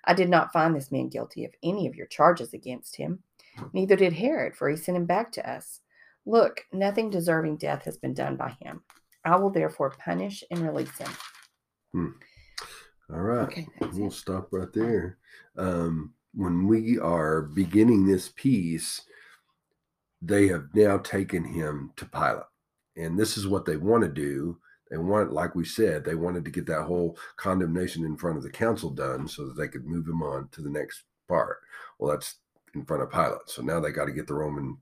I 0.04 0.14
did 0.14 0.30
not 0.30 0.52
find 0.52 0.76
this 0.76 0.92
man 0.92 1.08
guilty 1.08 1.46
of 1.46 1.52
any 1.64 1.88
of 1.88 1.96
your 1.96 2.08
charges 2.08 2.54
against 2.54 2.98
him. 2.98 3.24
Neither 3.72 3.96
did 3.96 4.12
Herod, 4.12 4.56
for 4.56 4.70
he 4.70 4.76
sent 4.76 4.98
him 4.98 5.06
back 5.06 5.32
to 5.34 5.50
us. 5.50 5.80
Look, 6.26 6.66
nothing 6.74 7.10
deserving 7.10 7.58
death 7.58 7.86
has 7.86 7.98
been 7.98 8.14
done 8.14 8.36
by 8.36 8.56
him. 8.62 8.82
I 9.24 9.38
will 9.38 9.50
therefore 9.50 9.96
punish 9.98 10.44
and 10.52 10.62
release 10.62 10.98
him. 10.98 11.12
Hmm. 11.94 12.08
All 13.14 13.22
right. 13.22 13.48
Okay, 13.48 13.68
we'll 13.94 14.08
it. 14.08 14.14
stop 14.14 14.50
right 14.52 14.72
there. 14.74 15.18
Um, 15.58 16.14
when 16.34 16.68
we 16.68 17.00
are 17.00 17.44
beginning 17.44 18.06
this 18.06 18.30
piece, 18.36 19.02
they 20.22 20.48
have 20.48 20.68
now 20.74 20.98
taken 20.98 21.46
him 21.46 21.94
to 21.96 22.06
Pilate. 22.06 22.44
And 22.98 23.18
this 23.18 23.38
is 23.38 23.48
what 23.48 23.66
they 23.66 23.78
want 23.78 24.04
to 24.04 24.10
do. 24.10 24.58
They 24.90 24.98
want, 24.98 25.34
like 25.34 25.56
we 25.56 25.66
said, 25.66 26.04
they 26.04 26.16
wanted 26.16 26.46
to 26.46 26.52
get 26.52 26.68
that 26.68 26.84
whole 26.84 27.18
condemnation 27.38 28.06
in 28.06 28.16
front 28.16 28.38
of 28.38 28.44
the 28.44 28.50
council 28.50 28.90
done 28.90 29.28
so 29.28 29.46
that 29.46 29.58
they 29.58 29.68
could 29.68 29.86
move 29.86 30.08
him 30.08 30.22
on 30.22 30.48
to 30.52 30.62
the 30.62 30.70
next 30.70 31.04
part. 31.28 31.58
Well, 31.98 32.12
that's 32.12 32.36
in 32.76 32.86
front 32.86 33.04
of 33.04 33.12
Pilate. 33.12 33.48
So 33.48 33.62
now 33.62 33.80
they 33.80 33.92
got 33.92 34.06
to 34.06 34.12
get 34.12 34.28
the 34.28 34.36
Roman 34.36 34.78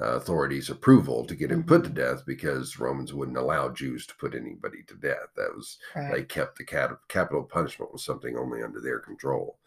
uh, 0.00 0.16
authorities' 0.16 0.70
approval 0.70 1.24
to 1.24 1.36
get 1.36 1.52
him 1.52 1.62
put 1.62 1.84
to 1.84 1.90
mm-hmm. 1.90 1.98
death 1.98 2.26
because 2.26 2.78
Romans 2.78 3.12
wouldn't 3.12 3.36
allow 3.36 3.68
Jews 3.68 4.06
to 4.06 4.16
put 4.16 4.34
anybody 4.34 4.82
to 4.88 4.94
death. 4.94 5.28
That 5.36 5.54
was 5.54 5.78
right. 5.94 6.12
they 6.12 6.22
kept 6.24 6.58
the 6.58 6.64
cat, 6.64 6.90
capital 7.08 7.44
punishment 7.44 7.92
was 7.92 8.04
something 8.04 8.36
only 8.36 8.62
under 8.62 8.80
their 8.80 8.98
control. 8.98 9.58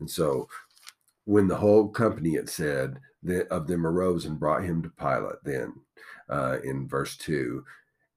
And 0.00 0.10
so 0.10 0.48
when 1.24 1.48
the 1.48 1.56
whole 1.56 1.88
company 1.88 2.36
had 2.36 2.48
said 2.48 3.00
that 3.24 3.48
of 3.48 3.66
them 3.66 3.86
arose 3.86 4.24
and 4.24 4.38
brought 4.38 4.64
him 4.64 4.82
to 4.82 4.90
Pilate, 4.90 5.42
then 5.44 5.74
uh, 6.28 6.58
in 6.62 6.86
verse 6.86 7.16
two, 7.16 7.64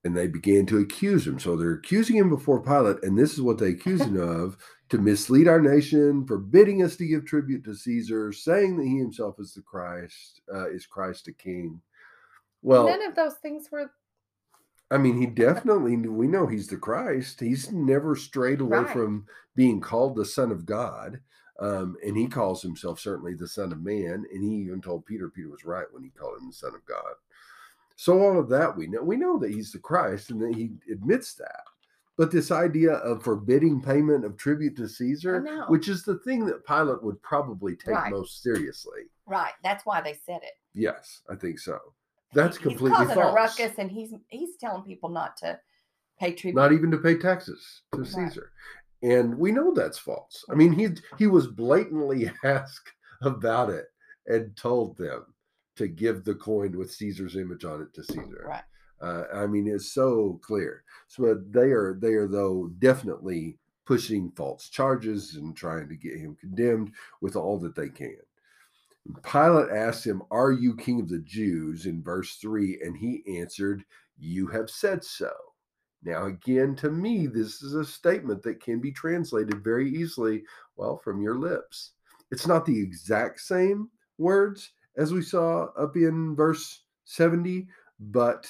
and 0.04 0.16
they 0.16 0.26
began 0.26 0.66
to 0.66 0.78
accuse 0.78 1.26
him. 1.26 1.38
So 1.38 1.56
they're 1.56 1.72
accusing 1.72 2.16
him 2.16 2.28
before 2.28 2.62
Pilate, 2.62 3.02
and 3.02 3.18
this 3.18 3.32
is 3.32 3.42
what 3.42 3.58
they 3.58 3.70
accuse 3.70 4.02
him 4.02 4.20
of 4.20 4.56
to 4.90 4.98
mislead 4.98 5.48
our 5.48 5.60
nation, 5.60 6.26
forbidding 6.26 6.82
us 6.82 6.96
to 6.96 7.06
give 7.06 7.24
tribute 7.24 7.64
to 7.64 7.74
Caesar, 7.74 8.32
saying 8.32 8.76
that 8.76 8.86
he 8.86 8.98
himself 8.98 9.36
is 9.38 9.54
the 9.54 9.62
Christ, 9.62 10.40
uh, 10.52 10.70
is 10.70 10.86
Christ 10.86 11.28
a 11.28 11.32
king. 11.32 11.80
Well, 12.62 12.86
none 12.86 13.02
of 13.02 13.14
those 13.14 13.34
things 13.34 13.68
were. 13.70 13.90
I 14.90 14.96
mean, 14.96 15.20
he 15.20 15.26
definitely, 15.26 15.96
we 15.96 16.26
know 16.26 16.46
he's 16.46 16.68
the 16.68 16.78
Christ. 16.78 17.40
He's 17.40 17.70
never 17.70 18.16
strayed 18.16 18.62
away 18.62 18.78
right. 18.78 18.90
from 18.90 19.26
being 19.54 19.80
called 19.80 20.16
the 20.16 20.24
Son 20.24 20.50
of 20.50 20.64
God. 20.64 21.20
Um, 21.60 21.96
and 22.04 22.16
he 22.16 22.26
calls 22.26 22.62
himself 22.62 23.00
certainly 23.00 23.34
the 23.34 23.48
Son 23.48 23.72
of 23.72 23.82
Man. 23.82 24.24
And 24.32 24.42
he 24.42 24.60
even 24.60 24.80
told 24.80 25.06
Peter, 25.06 25.28
Peter 25.28 25.48
was 25.48 25.64
right 25.64 25.86
when 25.90 26.02
he 26.02 26.10
called 26.10 26.38
him 26.40 26.48
the 26.48 26.54
Son 26.54 26.74
of 26.74 26.84
God. 26.86 27.14
So 27.96 28.20
all 28.20 28.38
of 28.38 28.48
that 28.50 28.76
we 28.76 28.86
know. 28.86 29.02
We 29.02 29.16
know 29.16 29.38
that 29.38 29.50
he's 29.50 29.72
the 29.72 29.78
Christ 29.78 30.30
and 30.30 30.40
that 30.42 30.54
he 30.54 30.70
admits 30.92 31.34
that. 31.34 31.64
But 32.16 32.32
this 32.32 32.50
idea 32.50 32.94
of 32.94 33.22
forbidding 33.22 33.80
payment 33.80 34.24
of 34.24 34.36
tribute 34.36 34.76
to 34.76 34.88
Caesar, 34.88 35.64
which 35.68 35.88
is 35.88 36.02
the 36.02 36.18
thing 36.18 36.44
that 36.46 36.66
Pilate 36.66 37.02
would 37.02 37.22
probably 37.22 37.76
take 37.76 37.94
right. 37.94 38.10
most 38.10 38.42
seriously. 38.42 39.02
Right. 39.26 39.52
That's 39.62 39.86
why 39.86 40.00
they 40.00 40.18
said 40.26 40.40
it. 40.42 40.54
Yes, 40.74 41.22
I 41.30 41.36
think 41.36 41.60
so. 41.60 41.78
That's 42.34 42.56
he's 42.56 42.62
completely 42.62 42.96
causing 42.98 43.14
false. 43.14 43.32
a 43.32 43.34
ruckus, 43.34 43.78
and 43.78 43.90
he's 43.90 44.12
he's 44.28 44.56
telling 44.56 44.82
people 44.82 45.08
not 45.08 45.36
to 45.38 45.58
pay 46.18 46.32
tribute, 46.32 46.56
not 46.60 46.72
even 46.72 46.90
to 46.90 46.98
pay 46.98 47.16
taxes 47.16 47.82
to 47.94 48.00
right. 48.00 48.08
Caesar, 48.08 48.52
and 49.02 49.36
we 49.36 49.52
know 49.52 49.72
that's 49.72 49.98
false. 49.98 50.44
I 50.50 50.54
mean, 50.54 50.72
he 50.72 50.88
he 51.18 51.26
was 51.26 51.46
blatantly 51.46 52.30
asked 52.44 52.92
about 53.22 53.70
it 53.70 53.86
and 54.26 54.56
told 54.56 54.96
them 54.96 55.24
to 55.76 55.88
give 55.88 56.24
the 56.24 56.34
coin 56.34 56.76
with 56.76 56.92
Caesar's 56.92 57.36
image 57.36 57.64
on 57.64 57.82
it 57.82 57.94
to 57.94 58.04
Caesar. 58.04 58.46
Right. 58.48 58.62
Uh, 59.00 59.24
I 59.32 59.46
mean, 59.46 59.68
it's 59.68 59.92
so 59.92 60.40
clear. 60.42 60.82
So 61.06 61.40
they 61.50 61.70
are 61.70 61.96
they 62.00 62.14
are 62.14 62.26
though 62.26 62.70
definitely 62.78 63.58
pushing 63.86 64.30
false 64.32 64.68
charges 64.68 65.36
and 65.36 65.56
trying 65.56 65.88
to 65.88 65.96
get 65.96 66.18
him 66.18 66.36
condemned 66.40 66.92
with 67.20 67.36
all 67.36 67.58
that 67.60 67.74
they 67.74 67.88
can. 67.88 68.18
Pilate 69.22 69.70
asked 69.70 70.04
him, 70.04 70.22
"Are 70.30 70.52
you 70.52 70.76
king 70.76 71.00
of 71.00 71.08
the 71.08 71.20
Jews?" 71.20 71.86
in 71.86 72.02
verse 72.02 72.36
three, 72.36 72.80
and 72.82 72.96
he 72.96 73.22
answered, 73.38 73.84
"You 74.18 74.48
have 74.48 74.68
said 74.68 75.04
so." 75.04 75.32
Now, 76.02 76.26
again, 76.26 76.76
to 76.76 76.90
me, 76.90 77.26
this 77.26 77.62
is 77.62 77.74
a 77.74 77.84
statement 77.84 78.42
that 78.42 78.62
can 78.62 78.80
be 78.80 78.92
translated 78.92 79.62
very 79.64 79.90
easily, 79.90 80.44
well, 80.76 80.96
from 80.96 81.20
your 81.20 81.36
lips. 81.36 81.92
It's 82.30 82.46
not 82.46 82.64
the 82.64 82.78
exact 82.78 83.40
same 83.40 83.90
words 84.16 84.70
as 84.96 85.12
we 85.12 85.22
saw 85.22 85.66
up 85.78 85.96
in 85.96 86.36
verse 86.36 86.82
70, 87.04 87.66
but 87.98 88.46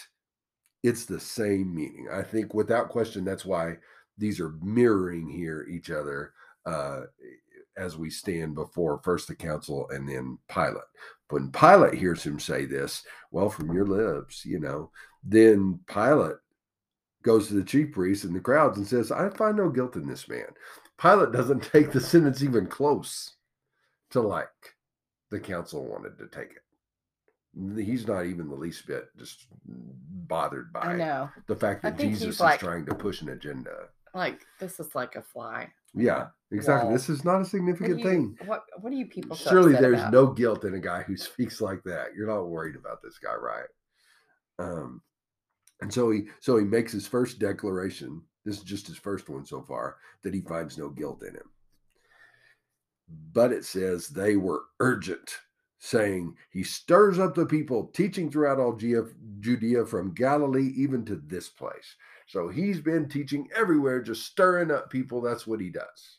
it's 0.82 1.04
the 1.04 1.20
same 1.20 1.74
meaning. 1.74 2.08
I 2.12 2.22
think 2.22 2.54
without 2.54 2.88
question, 2.88 3.24
that's 3.24 3.44
why 3.44 3.76
these 4.16 4.40
are 4.40 4.54
mirroring 4.62 5.28
here 5.28 5.66
each 5.70 5.90
other 5.90 6.32
uh, 6.66 7.02
as 7.76 7.96
we 7.96 8.10
stand 8.10 8.54
before 8.54 9.00
first 9.02 9.28
the 9.28 9.34
council 9.34 9.88
and 9.90 10.08
then 10.08 10.38
Pilate. 10.48 10.82
When 11.30 11.52
Pilate 11.52 11.94
hears 11.94 12.22
him 12.22 12.40
say 12.40 12.64
this, 12.64 13.04
well, 13.30 13.50
from 13.50 13.72
your 13.72 13.86
lips, 13.86 14.44
you 14.44 14.58
know, 14.58 14.90
then 15.22 15.78
Pilate 15.86 16.36
goes 17.28 17.48
to 17.48 17.54
the 17.54 17.64
chief 17.64 17.92
priests 17.92 18.24
and 18.24 18.34
the 18.34 18.40
crowds 18.40 18.78
and 18.78 18.86
says, 18.86 19.12
I 19.12 19.28
find 19.30 19.56
no 19.56 19.68
guilt 19.68 19.96
in 19.96 20.06
this 20.06 20.28
man. 20.28 20.46
Pilate 21.00 21.32
doesn't 21.32 21.62
take 21.72 21.92
the 21.92 22.00
sentence 22.00 22.42
even 22.42 22.66
close 22.66 23.36
to 24.10 24.20
like 24.20 24.48
the 25.30 25.38
council 25.38 25.84
wanted 25.84 26.18
to 26.18 26.26
take 26.26 26.52
it 26.52 26.62
he's 27.76 28.06
not 28.06 28.26
even 28.26 28.48
the 28.48 28.54
least 28.54 28.86
bit 28.86 29.08
just 29.18 29.46
bothered 29.66 30.72
by 30.72 30.96
know. 30.96 31.30
the 31.46 31.56
fact 31.56 31.82
that 31.82 31.98
Jesus 31.98 32.22
is 32.34 32.40
like, 32.40 32.60
trying 32.60 32.86
to 32.86 32.94
push 32.94 33.22
an 33.22 33.30
agenda. 33.30 33.88
Like 34.14 34.40
this 34.60 34.80
is 34.80 34.94
like 34.94 35.16
a 35.16 35.22
fly. 35.22 35.68
Yeah, 35.94 36.28
exactly. 36.52 36.92
This 36.92 37.08
is 37.08 37.24
not 37.24 37.40
a 37.40 37.44
significant 37.44 37.96
what 37.96 38.04
you, 38.04 38.10
thing. 38.10 38.38
What 38.46 38.62
What 38.80 38.92
are 38.92 38.96
you 38.96 39.06
people? 39.06 39.36
Surely 39.36 39.72
there's 39.72 40.00
about? 40.00 40.12
no 40.12 40.26
guilt 40.28 40.64
in 40.64 40.74
a 40.74 40.80
guy 40.80 41.02
who 41.02 41.16
speaks 41.16 41.60
like 41.60 41.82
that. 41.84 42.08
You're 42.16 42.28
not 42.28 42.48
worried 42.48 42.76
about 42.76 43.02
this 43.02 43.18
guy, 43.18 43.34
right? 43.34 43.68
Um, 44.58 45.02
and 45.80 45.92
so 45.92 46.10
he 46.10 46.24
so 46.40 46.56
he 46.56 46.64
makes 46.64 46.92
his 46.92 47.06
first 47.06 47.38
declaration. 47.38 48.22
This 48.44 48.58
is 48.58 48.64
just 48.64 48.86
his 48.86 48.96
first 48.96 49.28
one 49.28 49.44
so 49.44 49.62
far 49.62 49.96
that 50.22 50.34
he 50.34 50.40
finds 50.40 50.78
no 50.78 50.88
guilt 50.88 51.22
in 51.22 51.34
him. 51.34 51.50
But 53.32 53.52
it 53.52 53.64
says 53.64 54.08
they 54.08 54.36
were 54.36 54.62
urgent 54.80 55.38
saying, 55.78 56.36
He 56.50 56.62
stirs 56.62 57.18
up 57.18 57.34
the 57.34 57.46
people, 57.46 57.86
teaching 57.88 58.30
throughout 58.30 58.58
all 58.58 58.76
Judea 58.76 59.86
from 59.86 60.14
Galilee 60.14 60.72
even 60.76 61.04
to 61.06 61.16
this 61.16 61.48
place. 61.48 61.96
So 62.26 62.48
he's 62.48 62.80
been 62.80 63.08
teaching 63.08 63.48
everywhere, 63.54 64.02
just 64.02 64.26
stirring 64.26 64.70
up 64.70 64.90
people. 64.90 65.20
That's 65.20 65.46
what 65.46 65.60
he 65.60 65.70
does. 65.70 66.18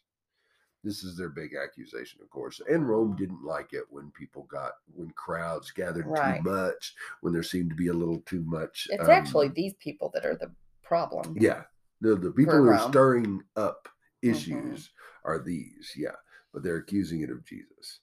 This 0.84 1.04
is 1.04 1.18
their 1.18 1.30
big 1.30 1.52
accusation, 1.62 2.22
of 2.22 2.30
course. 2.30 2.62
And 2.70 2.88
Rome 2.88 3.16
didn't 3.18 3.44
like 3.44 3.74
it 3.74 3.84
when 3.90 4.12
people 4.12 4.44
got, 4.44 4.74
when 4.94 5.10
crowds 5.12 5.72
gathered 5.72 6.08
right. 6.08 6.38
too 6.38 6.50
much, 6.50 6.96
when 7.22 7.34
there 7.34 7.44
seemed 7.44 7.70
to 7.70 7.76
be 7.76 7.88
a 7.88 7.94
little 7.94 8.22
too 8.26 8.44
much. 8.46 8.88
It's 8.90 9.04
um, 9.04 9.10
actually 9.10 9.50
these 9.50 9.74
people 9.76 10.10
that 10.14 10.26
are 10.26 10.36
the 10.36 10.52
problem. 10.82 11.36
Yeah. 11.38 11.64
The, 12.02 12.16
the 12.16 12.32
people 12.32 12.56
who 12.56 12.70
are 12.70 12.90
stirring 12.90 13.42
up 13.58 13.90
mm-hmm. 14.24 14.32
issues 14.32 14.80
mm-hmm. 14.86 15.32
are 15.32 15.40
these. 15.44 15.94
Yeah. 15.98 16.16
But 16.54 16.64
they're 16.64 16.78
accusing 16.78 17.22
it 17.22 17.30
of 17.30 17.44
Jesus. 17.44 18.00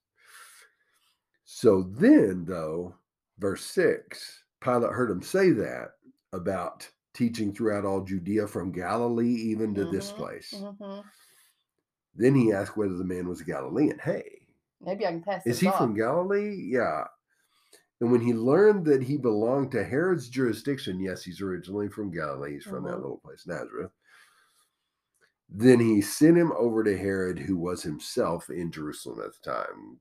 So 1.44 1.82
then, 1.82 2.44
though, 2.44 2.94
verse 3.38 3.64
6 3.64 4.42
Pilate 4.60 4.92
heard 4.92 5.10
him 5.10 5.22
say 5.22 5.50
that 5.50 5.92
about 6.32 6.88
teaching 7.14 7.52
throughout 7.52 7.84
all 7.84 8.02
Judea 8.02 8.46
from 8.46 8.72
Galilee 8.72 9.34
even 9.34 9.74
to 9.74 9.84
this 9.86 10.12
Mhm, 10.12 10.16
place. 10.16 10.52
mhm. 10.52 11.04
Then 12.16 12.34
he 12.34 12.52
asked 12.52 12.76
whether 12.76 12.94
the 12.96 13.04
man 13.04 13.28
was 13.28 13.40
a 13.40 13.44
Galilean. 13.44 13.98
Hey, 13.98 14.42
Maybe 14.80 15.06
I 15.06 15.10
can 15.10 15.22
pass 15.22 15.46
is 15.46 15.58
he 15.60 15.68
off. 15.68 15.78
from 15.78 15.94
Galilee? 15.94 16.54
Yeah. 16.54 17.04
And 18.00 18.12
when 18.12 18.20
he 18.20 18.34
learned 18.34 18.84
that 18.86 19.02
he 19.02 19.16
belonged 19.16 19.70
to 19.72 19.82
Herod's 19.84 20.28
jurisdiction, 20.28 21.00
yes, 21.00 21.22
he's 21.22 21.40
originally 21.40 21.88
from 21.88 22.10
Galilee, 22.10 22.54
he's 22.54 22.64
from 22.64 22.84
that 22.84 22.94
Mhm. 22.94 23.02
little 23.02 23.18
place, 23.18 23.46
Nazareth. 23.46 23.92
Then 25.48 25.80
he 25.80 26.00
sent 26.02 26.36
him 26.36 26.52
over 26.52 26.82
to 26.84 26.96
Herod, 26.96 27.38
who 27.38 27.56
was 27.56 27.82
himself 27.82 28.50
in 28.50 28.70
Jerusalem 28.70 29.20
at 29.20 29.32
the 29.32 29.50
time. 29.50 30.00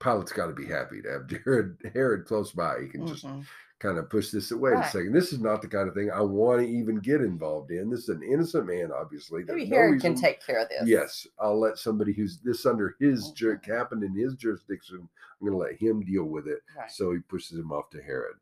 Pilate's 0.00 0.32
got 0.32 0.46
to 0.46 0.54
be 0.54 0.66
happy 0.66 1.02
to 1.02 1.10
have 1.10 1.30
Herod, 1.44 1.78
Herod 1.94 2.24
close 2.26 2.52
by. 2.52 2.80
He 2.82 2.88
can 2.88 3.06
just 3.06 3.24
Mhm. 3.26 3.44
kind 3.80 3.98
of 3.98 4.08
push 4.10 4.30
this 4.30 4.50
away 4.50 4.72
a 4.72 4.76
Right. 4.76 4.92
second. 4.92 5.12
This 5.12 5.32
is 5.32 5.40
not 5.40 5.62
the 5.62 5.68
kind 5.68 5.88
of 5.88 5.94
thing 5.94 6.10
I 6.10 6.20
want 6.20 6.60
to 6.62 6.66
even 6.68 6.96
get 6.96 7.20
involved 7.20 7.70
in. 7.70 7.90
This 7.90 8.00
is 8.04 8.08
an 8.08 8.22
innocent 8.22 8.66
man, 8.66 8.90
obviously. 8.92 9.44
Maybe 9.44 9.60
There's 9.60 9.70
no 9.70 9.76
Herod 9.76 10.00
can 10.00 10.14
take 10.14 10.44
care 10.44 10.58
of 10.60 10.68
this. 10.68 10.86
Yes, 10.88 11.26
I'll 11.38 11.58
let 11.58 11.78
somebody 11.78 12.12
who's 12.12 12.40
this 12.40 12.66
under 12.66 12.96
his 13.00 13.30
ju- 13.32 13.56
Mhm. 13.56 13.64
happened 13.66 14.02
in 14.04 14.14
his 14.14 14.34
jurisdiction. 14.34 15.08
I'm 15.40 15.46
going 15.46 15.52
to 15.52 15.58
let 15.58 15.80
him 15.80 16.00
deal 16.04 16.24
with 16.24 16.46
it. 16.48 16.60
Right. 16.76 16.90
So 16.90 17.12
he 17.12 17.18
pushes 17.20 17.58
him 17.58 17.72
off 17.72 17.90
to 17.90 18.02
Herod. 18.02 18.34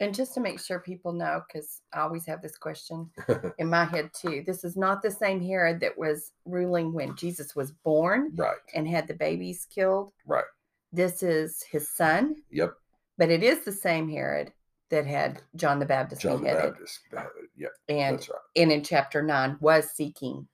And 0.00 0.14
just 0.14 0.32
to 0.34 0.40
make 0.40 0.60
sure 0.60 0.78
people 0.78 1.12
know, 1.12 1.42
because 1.46 1.82
I 1.92 2.00
always 2.02 2.24
have 2.26 2.40
this 2.40 2.56
question 2.56 3.10
in 3.58 3.68
my 3.68 3.84
head 3.84 4.10
too. 4.14 4.44
This 4.46 4.62
is 4.62 4.76
not 4.76 5.02
the 5.02 5.10
same 5.10 5.40
Herod 5.40 5.80
that 5.80 5.98
was 5.98 6.30
ruling 6.44 6.92
when 6.92 7.16
Jesus 7.16 7.56
was 7.56 7.72
born 7.72 8.32
Right. 8.36 8.56
and 8.74 8.86
had 8.86 9.08
the 9.08 9.14
babies 9.14 9.66
killed. 9.68 10.12
Right. 10.24 10.44
This 10.92 11.22
is 11.22 11.62
his 11.62 11.88
son, 11.88 12.36
Yep. 12.50 12.74
but 13.18 13.30
it 13.30 13.42
is 13.42 13.60
the 13.60 13.72
same 13.72 14.08
Herod 14.08 14.52
that 14.90 15.06
had 15.06 15.42
John 15.56 15.78
the 15.78 15.86
Baptist 15.86 16.22
John 16.22 16.42
the 16.42 16.48
Baptist. 16.52 17.00
Uh, 17.16 17.24
Yep. 17.56 17.72
and 17.88 18.16
That's 18.18 18.28
right. 18.30 18.38
and 18.56 18.72
in 18.72 18.82
chapter 18.82 19.22
nine 19.22 19.58
was 19.60 19.90
seeking 19.90 20.48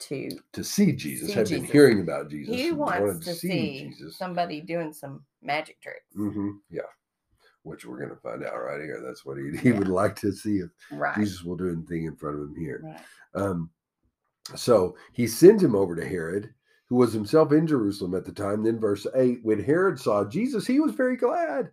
to. 0.00 0.28
To 0.52 0.64
see 0.64 0.92
Jesus, 0.92 1.28
See 1.28 1.34
had 1.34 1.48
been 1.48 1.64
hearing 1.64 2.00
about 2.00 2.28
Jesus. 2.28 2.54
He 2.54 2.72
wants 2.72 3.00
wanted 3.00 3.22
to 3.22 3.34
see 3.34 3.90
Jesus. 3.90 4.16
somebody 4.16 4.60
doing 4.60 4.92
some 4.92 5.24
magic 5.42 5.80
tricks. 5.80 6.14
hmm 6.14 6.56
Yeah. 6.70 6.82
Which 7.62 7.84
we're 7.84 7.98
going 7.98 8.10
to 8.10 8.16
find 8.16 8.44
out 8.44 8.54
right 8.56 8.80
here. 8.80 9.00
That's 9.04 9.24
what 9.24 9.38
he, 9.38 9.56
he 9.56 9.70
Yeah. 9.70 9.78
would 9.78 9.88
like 9.88 10.16
to 10.16 10.32
see 10.32 10.58
if 10.58 10.70
Right. 10.90 11.14
Jesus 11.16 11.42
will 11.44 11.56
do 11.56 11.70
anything 11.70 12.04
in 12.04 12.16
front 12.16 12.36
of 12.36 12.42
him 12.42 12.54
here. 12.56 12.80
Right. 12.84 13.00
Um, 13.34 13.70
so 14.54 14.96
he 15.12 15.26
sends 15.26 15.62
him 15.62 15.74
over 15.74 15.96
to 15.96 16.06
Herod, 16.06 16.54
who 16.88 16.96
was 16.96 17.12
himself 17.12 17.52
in 17.52 17.66
Jerusalem 17.66 18.14
at 18.14 18.24
the 18.24 18.32
time. 18.32 18.62
Then, 18.62 18.78
verse 18.78 19.06
8 19.14 19.40
when 19.42 19.62
Herod 19.62 19.98
saw 19.98 20.24
Jesus, 20.24 20.66
he 20.66 20.80
was 20.80 20.92
very 20.92 21.16
glad, 21.16 21.70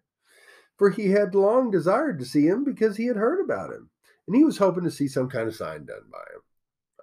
for 0.77 0.89
he 0.89 1.09
had 1.09 1.35
long 1.35 1.71
desired 1.71 2.19
to 2.19 2.25
see 2.25 2.47
him 2.47 2.63
because 2.63 2.97
he 2.97 3.05
had 3.05 3.17
heard 3.17 3.43
about 3.43 3.71
him. 3.71 3.89
And 4.27 4.35
he 4.35 4.43
was 4.43 4.57
hoping 4.57 4.83
to 4.85 4.91
see 4.91 5.07
some 5.07 5.29
kind 5.29 5.47
of 5.47 5.55
sign 5.55 5.85
done 5.85 6.03
by 6.11 6.19
him. 6.33 6.41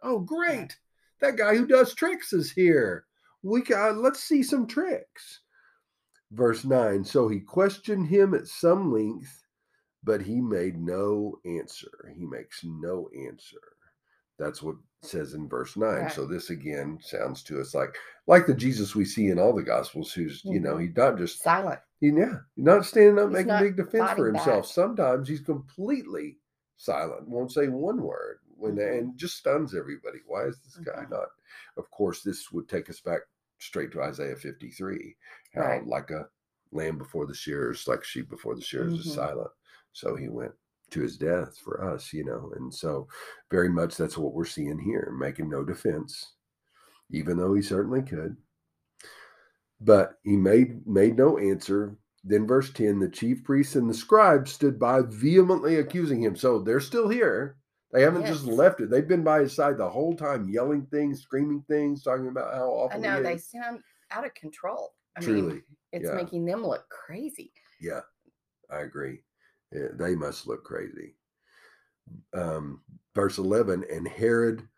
Oh, 0.02 0.18
great. 0.20 0.76
That 1.20 1.36
guy 1.36 1.54
who 1.54 1.66
does 1.66 1.94
tricks 1.94 2.32
is 2.32 2.50
here. 2.50 3.04
We 3.42 3.62
got, 3.62 3.90
uh, 3.90 3.94
let's 3.94 4.22
see 4.22 4.42
some 4.42 4.66
tricks. 4.66 5.40
Verse 6.32 6.64
9 6.64 7.04
So 7.04 7.28
he 7.28 7.40
questioned 7.40 8.06
him 8.08 8.34
at 8.34 8.46
some 8.46 8.92
length, 8.92 9.44
but 10.02 10.22
he 10.22 10.40
made 10.40 10.80
no 10.80 11.38
answer. 11.44 12.12
He 12.16 12.24
makes 12.24 12.60
no 12.64 13.08
answer. 13.26 13.60
That's 14.40 14.62
what 14.62 14.76
it 15.02 15.08
says 15.08 15.34
in 15.34 15.48
verse 15.48 15.76
9. 15.76 15.88
Right. 15.88 16.12
So 16.12 16.24
this 16.26 16.48
again 16.50 16.98
sounds 17.02 17.42
to 17.44 17.60
us 17.60 17.74
like 17.74 17.94
like 18.26 18.46
the 18.46 18.54
Jesus 18.54 18.94
we 18.96 19.04
see 19.04 19.28
in 19.28 19.38
all 19.38 19.52
the 19.52 19.62
gospels 19.62 20.12
who's, 20.12 20.42
you 20.44 20.60
know, 20.60 20.76
Mhm. 20.76 20.86
he's 20.88 20.96
not 20.96 21.18
just 21.18 21.42
Silent. 21.42 21.80
he, 22.00 22.08
yeah, 22.10 22.38
not 22.56 22.86
standing 22.86 23.18
up 23.18 23.28
He's 23.28 23.34
making 23.34 23.48
not 23.48 23.62
big 23.62 23.76
defense 23.76 24.10
for 24.12 24.26
himself. 24.26 24.64
back. 24.64 24.72
Sometimes 24.72 25.28
he's 25.28 25.40
completely 25.42 26.38
silent, 26.76 27.28
won't 27.28 27.52
say 27.52 27.68
one 27.68 28.00
word 28.02 28.38
when 28.56 28.76
Mhm. 28.76 28.98
and 28.98 29.16
just 29.18 29.36
stuns 29.36 29.74
everybody. 29.74 30.20
Why 30.26 30.44
is 30.46 30.58
this 30.60 30.76
guy 30.78 31.04
Mhm. 31.04 31.10
not? 31.10 31.28
Of 31.76 31.90
course, 31.90 32.22
this 32.22 32.50
would 32.52 32.68
take 32.68 32.88
us 32.88 33.00
back 33.00 33.20
straight 33.58 33.92
to 33.92 34.02
Isaiah 34.02 34.36
53. 34.36 35.16
How 35.52 35.62
Right. 35.62 35.86
like 35.86 36.10
a 36.10 36.30
lamb 36.72 36.96
before 36.98 37.26
the 37.26 37.34
shears, 37.34 37.86
like 37.86 38.04
sheep 38.04 38.30
before 38.30 38.54
the 38.54 38.62
shears 38.62 38.94
is 38.94 39.06
Mhm. 39.06 39.14
silent. 39.16 39.50
So 39.92 40.14
he 40.16 40.28
went 40.28 40.54
to 40.90 41.00
his 41.00 41.16
death 41.16 41.56
for 41.58 41.92
us, 41.92 42.12
you 42.12 42.24
know. 42.24 42.52
And 42.56 42.72
so 42.72 43.08
very 43.50 43.68
much 43.68 43.96
that's 43.96 44.18
what 44.18 44.34
we're 44.34 44.44
seeing 44.44 44.78
here, 44.78 45.14
making 45.18 45.48
no 45.48 45.64
defense, 45.64 46.34
even 47.10 47.36
though 47.36 47.54
he 47.54 47.62
certainly 47.62 48.02
could. 48.02 48.36
But 49.80 50.18
he 50.22 50.36
made 50.36 50.86
made 50.86 51.16
no 51.16 51.38
answer. 51.38 51.96
Then 52.22 52.46
verse 52.46 52.70
10, 52.70 52.98
the 52.98 53.08
chief 53.08 53.42
priests 53.44 53.76
and 53.76 53.88
the 53.88 53.94
scribes 53.94 54.52
stood 54.52 54.78
by 54.78 55.00
vehemently 55.06 55.76
accusing 55.76 56.22
him. 56.22 56.36
So 56.36 56.58
they're 56.58 56.80
still 56.80 57.08
here. 57.08 57.56
They 57.92 58.02
haven't 58.02 58.26
just 58.26 58.44
left 58.44 58.80
it. 58.80 58.90
They've 58.90 59.08
been 59.08 59.24
by 59.24 59.40
his 59.40 59.54
side 59.54 59.78
the 59.78 59.88
whole 59.88 60.14
time, 60.14 60.48
yelling 60.48 60.86
things, 60.90 61.22
screaming 61.22 61.64
things, 61.66 62.02
talking 62.02 62.28
about 62.28 62.54
how 62.54 62.68
awful 62.68 62.98
I 62.98 63.00
know 63.00 63.16
he 63.16 63.22
they 63.22 63.38
sound 63.38 63.80
out 64.10 64.24
of 64.24 64.34
control. 64.34 64.92
I 65.16 65.20
Truly. 65.20 65.42
mean, 65.42 65.62
it's 65.92 66.06
yeah. 66.06 66.14
making 66.14 66.44
them 66.44 66.64
look 66.64 66.84
crazy. 66.88 67.52
Yeah, 67.80 68.00
I 68.70 68.80
agree. 68.80 69.22
They 69.72 70.14
must 70.14 70.46
look 70.46 70.64
crazy. 70.64 71.16
Um, 72.34 72.82
verse 73.14 73.38
11 73.38 73.84
And 73.90 74.08
Herod, 74.08 74.68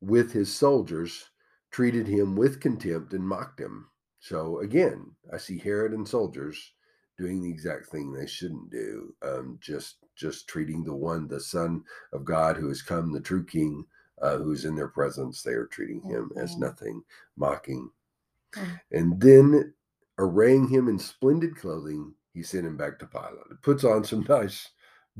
with 0.00 0.32
his 0.32 0.54
soldiers, 0.54 1.30
treated 1.70 2.06
him 2.06 2.36
with 2.36 2.60
contempt 2.60 3.12
and 3.12 3.26
mocked 3.26 3.60
him. 3.60 3.88
So 4.20 4.60
again, 4.60 5.12
I 5.32 5.38
see 5.38 5.58
Herod 5.58 5.92
and 5.92 6.06
soldiers 6.08 6.74
doing 7.18 7.42
the 7.42 7.50
exact 7.50 7.86
thing 7.88 8.12
they 8.12 8.26
shouldn't 8.26 8.70
do. 8.70 9.14
Um, 9.22 9.58
just 9.60 9.98
just 10.16 10.48
treating 10.48 10.84
the 10.84 10.94
one, 10.94 11.28
the 11.28 11.40
Son 11.40 11.84
of 12.12 12.24
God, 12.24 12.56
who 12.56 12.68
has 12.68 12.82
come, 12.82 13.12
the 13.12 13.20
true 13.20 13.44
King, 13.44 13.86
uh, 14.22 14.38
who's 14.38 14.64
in 14.64 14.74
their 14.76 14.88
presence. 14.88 15.42
They 15.42 15.52
are 15.52 15.66
treating 15.66 16.02
him 16.02 16.30
as 16.36 16.56
Mhm. 16.56 16.60
nothing, 16.60 17.04
mocking. 17.36 17.90
Mm. 18.56 18.80
And 18.92 19.20
then 19.20 19.74
arraying 20.18 20.68
him 20.68 20.88
in 20.88 20.98
splendid 20.98 21.56
clothing, 21.56 22.14
he 22.32 22.42
sent 22.42 22.66
him 22.66 22.76
back 22.76 22.98
to 22.98 23.06
Pilate. 23.06 23.50
It 23.50 23.62
puts 23.62 23.84
on 23.84 24.04
some 24.04 24.24
nice, 24.28 24.70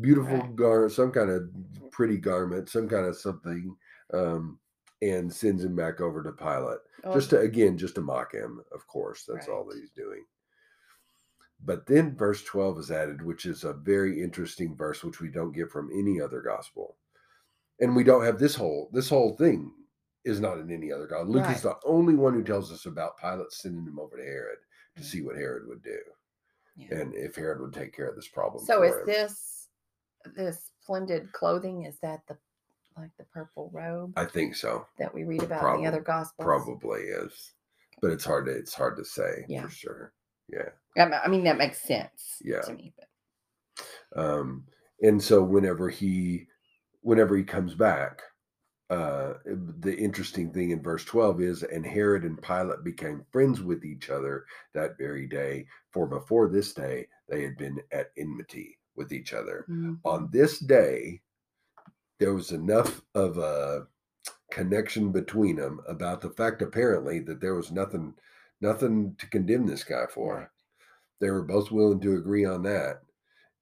beautiful 0.01 0.39
Right. 0.39 0.57
garment, 0.57 0.93
some 0.93 1.13
kind 1.13 1.31
of 1.31 1.51
pretty 1.91 2.19
garment, 2.19 2.69
some 2.69 2.89
kind 2.89 3.07
of 3.07 3.17
something, 3.17 3.77
um, 4.13 4.59
and 5.03 5.33
sends 5.33 5.65
him 5.65 5.75
back 5.75 6.01
over 6.01 6.23
to 6.23 6.33
Pilate. 6.33 6.79
Well, 7.05 7.15
just 7.15 7.31
to 7.31 7.41
again, 7.41 7.79
just 7.79 7.95
to 7.97 8.01
mock 8.01 8.33
him, 8.35 8.61
of 8.73 8.87
course. 8.87 9.25
That's 9.27 9.49
all 9.49 9.65
that 9.67 9.79
he's 9.79 9.91
doing. 9.91 10.25
But 11.63 11.87
then 11.87 12.17
verse 12.17 12.43
12 12.45 12.79
is 12.79 12.91
added, 12.91 13.23
which 13.23 13.45
is 13.45 13.65
a 13.65 13.75
very 13.75 14.23
interesting 14.23 14.75
verse, 14.77 15.05
which 15.05 15.21
we 15.21 15.29
don't 15.29 15.53
get 15.53 15.71
from 15.71 15.91
any 15.93 16.21
other 16.21 16.41
gospel. 16.41 16.97
And 17.81 17.95
we 17.97 18.05
don't 18.05 18.25
have 18.25 18.39
this 18.39 18.55
whole 18.55 18.91
this 18.93 19.09
whole 19.09 19.37
thing 19.37 19.73
is 20.25 20.39
not 20.41 20.59
in 20.59 20.71
any 20.71 20.93
other 20.93 21.07
gospel. 21.07 21.33
Luke 21.33 21.49
is 21.51 21.63
the 21.63 21.77
only 21.85 22.15
one 22.15 22.35
who 22.35 22.45
tells 22.45 22.71
us 22.71 22.85
about 22.87 23.19
Pilate 23.19 23.53
sending 23.53 23.87
him 23.87 23.99
over 23.99 24.17
to 24.19 24.23
Herod 24.23 24.59
to 24.97 25.03
Mm. 25.03 25.05
see 25.05 25.23
what 25.23 25.37
Herod 25.37 25.67
would 25.67 25.83
do 25.83 25.99
yeah. 26.77 26.99
and 26.99 27.15
if 27.15 27.37
Herod 27.37 27.61
would 27.61 27.73
take 27.73 27.95
care 27.95 28.09
of 28.09 28.17
this 28.17 28.29
problem. 28.29 28.65
So 28.65 28.83
is 28.83 28.95
him. 28.97 29.07
this 29.07 29.69
this 30.37 30.71
splendid 30.83 31.33
clothing? 31.33 31.85
Is 31.85 31.99
that 32.01 32.21
the 32.29 32.37
like 32.97 33.11
the 33.19 33.25
purple 33.25 33.71
robe 33.73 34.13
I 34.17 34.25
think 34.25 34.55
so. 34.57 34.87
that 34.99 35.15
we 35.15 35.25
read 35.25 35.43
about 35.43 35.77
in 35.77 35.83
the 35.83 35.89
other 35.89 36.01
gospels? 36.01 36.45
Probably 36.45 37.01
is. 37.03 37.53
But 38.03 38.11
it's 38.13 38.25
hard 38.25 38.47
to 38.47 38.53
it's 38.53 38.75
hard 38.75 38.97
to 38.97 39.05
say 39.05 39.45
Yeah. 39.49 39.63
for 39.63 39.71
sure. 39.71 40.13
Yeah. 40.49 40.71
I 40.99 41.05
mean- 41.05 41.21
I 41.25 41.29
mean, 41.29 41.45
that 41.45 41.59
makes 41.59 41.81
sense 41.81 42.37
Yeah. 42.43 42.61
to 42.63 42.75
me. 42.75 42.93
But 42.97 44.21
um 44.21 44.65
and 45.03 45.23
so 45.23 45.43
whenever 45.43 45.89
he 45.89 46.47
whenever 47.03 47.37
he 47.37 47.45
comes 47.45 47.75
back 47.75 48.23
uh 48.91 49.35
the 49.81 49.97
interesting 49.97 50.53
thing 50.53 50.71
in 50.71 50.83
verse 50.83 51.05
12 51.05 51.41
is 51.41 51.63
and 51.63 51.87
herod 51.87 52.25
and 52.25 52.43
pilate 52.43 52.83
became 52.85 53.25
friends 53.31 53.63
with 53.63 53.85
each 53.85 54.11
other 54.11 54.45
that 54.75 54.99
very 54.99 55.27
day 55.29 55.65
for 55.93 56.07
before 56.07 56.49
this 56.49 56.75
day 56.75 57.07
they 57.29 57.43
had 57.43 57.57
been 57.57 57.81
at 57.93 58.11
enmity 58.17 58.79
with 58.97 59.13
each 59.13 59.33
other. 59.33 59.65
Mhm. 59.71 59.99
on 60.05 60.29
this 60.33 60.59
day 60.59 61.23
there 62.19 62.35
was 62.35 62.53
enough 62.53 63.01
of 63.15 63.39
a 63.39 63.87
connection 64.51 65.13
between 65.13 65.57
them 65.57 65.81
about 65.89 66.21
the 66.21 66.31
fact 66.31 66.61
apparently 66.61 67.21
that 67.21 67.41
there 67.41 67.55
was 67.55 67.71
nothing 67.73 68.15
nothing 68.61 69.15
to 69.17 69.27
condemn 69.31 69.67
this 69.67 69.85
guy 69.85 70.07
for. 70.07 70.51
They 71.21 71.31
were 71.31 71.43
both 71.45 71.71
willing 71.71 72.01
to 72.01 72.17
agree 72.17 72.45
on 72.45 72.63
that 72.65 73.03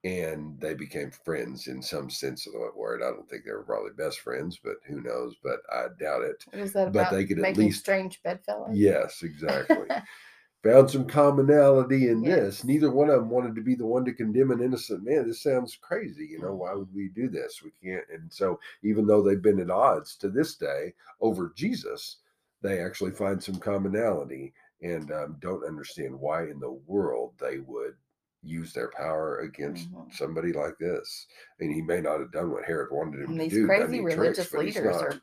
and 0.09 0.59
they 0.61 0.75
became 0.75 1.11
friends 1.11 1.67
in 1.67 1.83
some 1.83 2.09
sense 2.09 2.47
of 2.47 2.55
the 2.55 2.71
word. 2.75 3.03
I 3.03 3.11
don't 3.11 3.29
think 3.29 3.45
they 3.45 3.53
were 3.53 3.63
probably 3.63 3.91
best 3.97 4.21
friends 4.21 4.59
but 4.63 4.77
who 4.87 5.03
knows? 5.03 5.35
But 5.43 5.61
i 5.73 5.87
doubt 6.01 6.23
it. 6.23 6.45
What 6.51 6.63
is 6.63 6.73
that 6.73 6.93
but 6.93 7.01
about? 7.01 7.13
they 7.13 7.25
could 7.27 7.39
at 7.41 7.57
least- 7.57 7.81
strange 7.81 8.23
bedfellows. 8.23 8.71
yes 8.77 9.23
exactly. 9.23 9.87
Found 10.65 10.91
some 10.91 11.07
commonality 11.07 12.09
in 12.09 12.21
this. 12.21 12.65
Neither 12.65 12.91
one 12.91 13.09
of 13.11 13.21
them 13.21 13.31
wanted 13.31 13.55
to 13.55 13.61
be 13.63 13.77
the 13.77 13.87
one 13.87 14.05
to 14.05 14.13
condemn 14.13 14.51
an 14.51 14.61
innocent 14.61 15.05
man. 15.05 15.27
This 15.29 15.41
sounds 15.43 15.79
crazy 15.81 16.27
you 16.31 16.41
know 16.41 16.55
why 16.55 16.71
Mhm. 16.71 16.79
would 16.81 16.95
we 16.95 17.09
do 17.15 17.29
this? 17.29 17.63
We 17.63 17.71
can't. 17.83 18.05
And 18.13 18.33
so 18.33 18.59
even 18.83 19.07
though 19.07 19.23
they've 19.23 19.41
been 19.43 19.61
at 19.61 19.71
odds 19.71 20.17
to 20.17 20.29
this 20.31 20.57
day 20.57 20.95
over 21.21 21.53
jesus 21.55 22.19
they 22.63 22.81
actually 22.81 23.13
find 23.13 23.41
some 23.43 23.55
commonality 23.57 24.53
and 24.83 25.13
um, 25.13 25.37
don't 25.41 25.65
understand 25.65 26.19
why 26.19 26.43
in 26.45 26.59
the 26.61 26.73
world 26.87 27.35
they 27.41 27.59
would 27.59 27.95
use 28.43 28.73
their 28.73 28.91
power 28.91 29.41
against 29.41 29.91
Mhm. 29.93 30.13
somebody 30.15 30.53
like 30.53 30.79
this. 30.79 31.27
And 31.61 31.73
he 31.73 31.83
may 31.83 32.01
not 32.01 32.21
have 32.21 32.33
done 32.33 32.51
what 32.51 32.65
Herod 32.65 32.91
wanted 32.93 33.21
him 33.21 33.31
And 33.31 33.39
to 33.39 33.43
these 33.45 33.53
do. 33.53 33.67
done 33.67 33.77
crazy 33.81 34.01
religious 34.01 34.49
tricks, 34.51 34.77
leaders 34.77 34.97
not. 34.97 35.05
are 35.15 35.21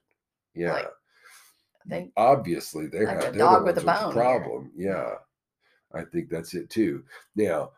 yeah. 0.54 0.73
like 0.73 0.88
they 1.88 2.12
obviously 2.17 2.88
they 2.88 3.06
like 3.06 3.21
have 3.21 3.36
a 3.36 3.38
dog 3.38 3.63
with 3.65 3.78
a 3.78 3.82
bone 3.82 3.86
the 3.86 4.06
here. 4.06 4.13
problem. 4.13 4.71
Yeah. 4.75 5.15
I 5.93 6.04
think 6.04 6.30
that's 6.30 6.54
it 6.54 6.69
too. 6.69 7.06
Now, 7.36 7.71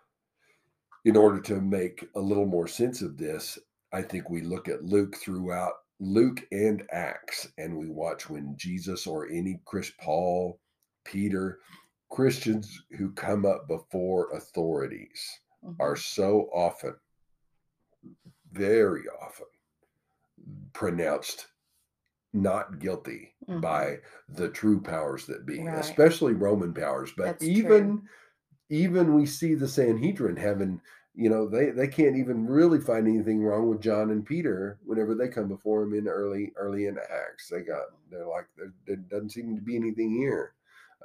in 1.05 1.15
order 1.15 1.39
to 1.41 1.61
make 1.61 2.07
a 2.15 2.19
little 2.19 2.45
more 2.47 2.67
sense 2.67 3.01
of 3.01 3.17
this, 3.17 3.59
I 3.93 4.01
think 4.01 4.29
we 4.29 4.41
look 4.41 4.67
at 4.67 4.83
Luke 4.83 5.15
throughout 5.17 5.73
Luke 5.99 6.45
and 6.51 6.85
Acts, 6.91 7.47
and 7.57 7.77
we 7.77 7.89
watch 7.89 8.29
when 8.29 8.55
Jesus 8.57 9.07
or 9.07 9.27
any 9.27 9.59
Chris 9.65 9.91
Paul, 9.99 10.59
Peter, 11.05 11.59
Christians 12.09 12.83
who 12.97 13.11
come 13.13 13.45
up 13.45 13.67
before 13.67 14.31
authorities 14.31 15.21
Mhm. 15.63 15.75
are 15.79 15.95
so 15.95 16.49
often, 16.53 16.95
very 18.51 19.03
often, 19.21 19.47
pronounced 20.73 21.47
not 22.33 22.79
guilty 22.79 23.35
Mhm. 23.47 23.61
by 23.61 23.99
the 24.29 24.49
true 24.49 24.81
powers 24.81 25.25
that 25.27 25.45
be, 25.45 25.59
Right. 25.63 25.75
especially 25.75 26.33
Roman 26.33 26.73
powers. 26.73 27.13
But 27.15 27.25
That's 27.25 27.43
even 27.43 27.89
true. 27.89 28.07
even 28.69 29.13
we 29.15 29.25
see 29.25 29.55
the 29.55 29.67
Sanhedrin 29.67 30.37
having, 30.37 30.81
you 31.15 31.29
know, 31.29 31.47
they 31.47 31.71
they 31.71 31.87
can't 31.87 32.17
even 32.17 32.47
really 32.47 32.79
find 32.81 33.07
anything 33.07 33.43
wrong 33.43 33.69
with 33.69 33.81
John 33.81 34.11
and 34.11 34.25
Peter 34.25 34.79
whenever 34.85 35.15
they 35.15 35.29
come 35.29 35.47
before 35.49 35.83
him 35.83 35.93
in 35.93 36.07
early 36.07 36.53
early 36.57 36.87
in 36.87 36.97
Acts. 36.97 37.49
They 37.49 37.63
got 37.63 37.87
they're 38.09 38.27
like 38.27 38.47
there, 38.57 38.73
there 38.85 38.97
doesn't 38.97 39.31
seem 39.31 39.55
to 39.55 39.61
be 39.61 39.75
anything 39.77 40.11
here. 40.11 40.53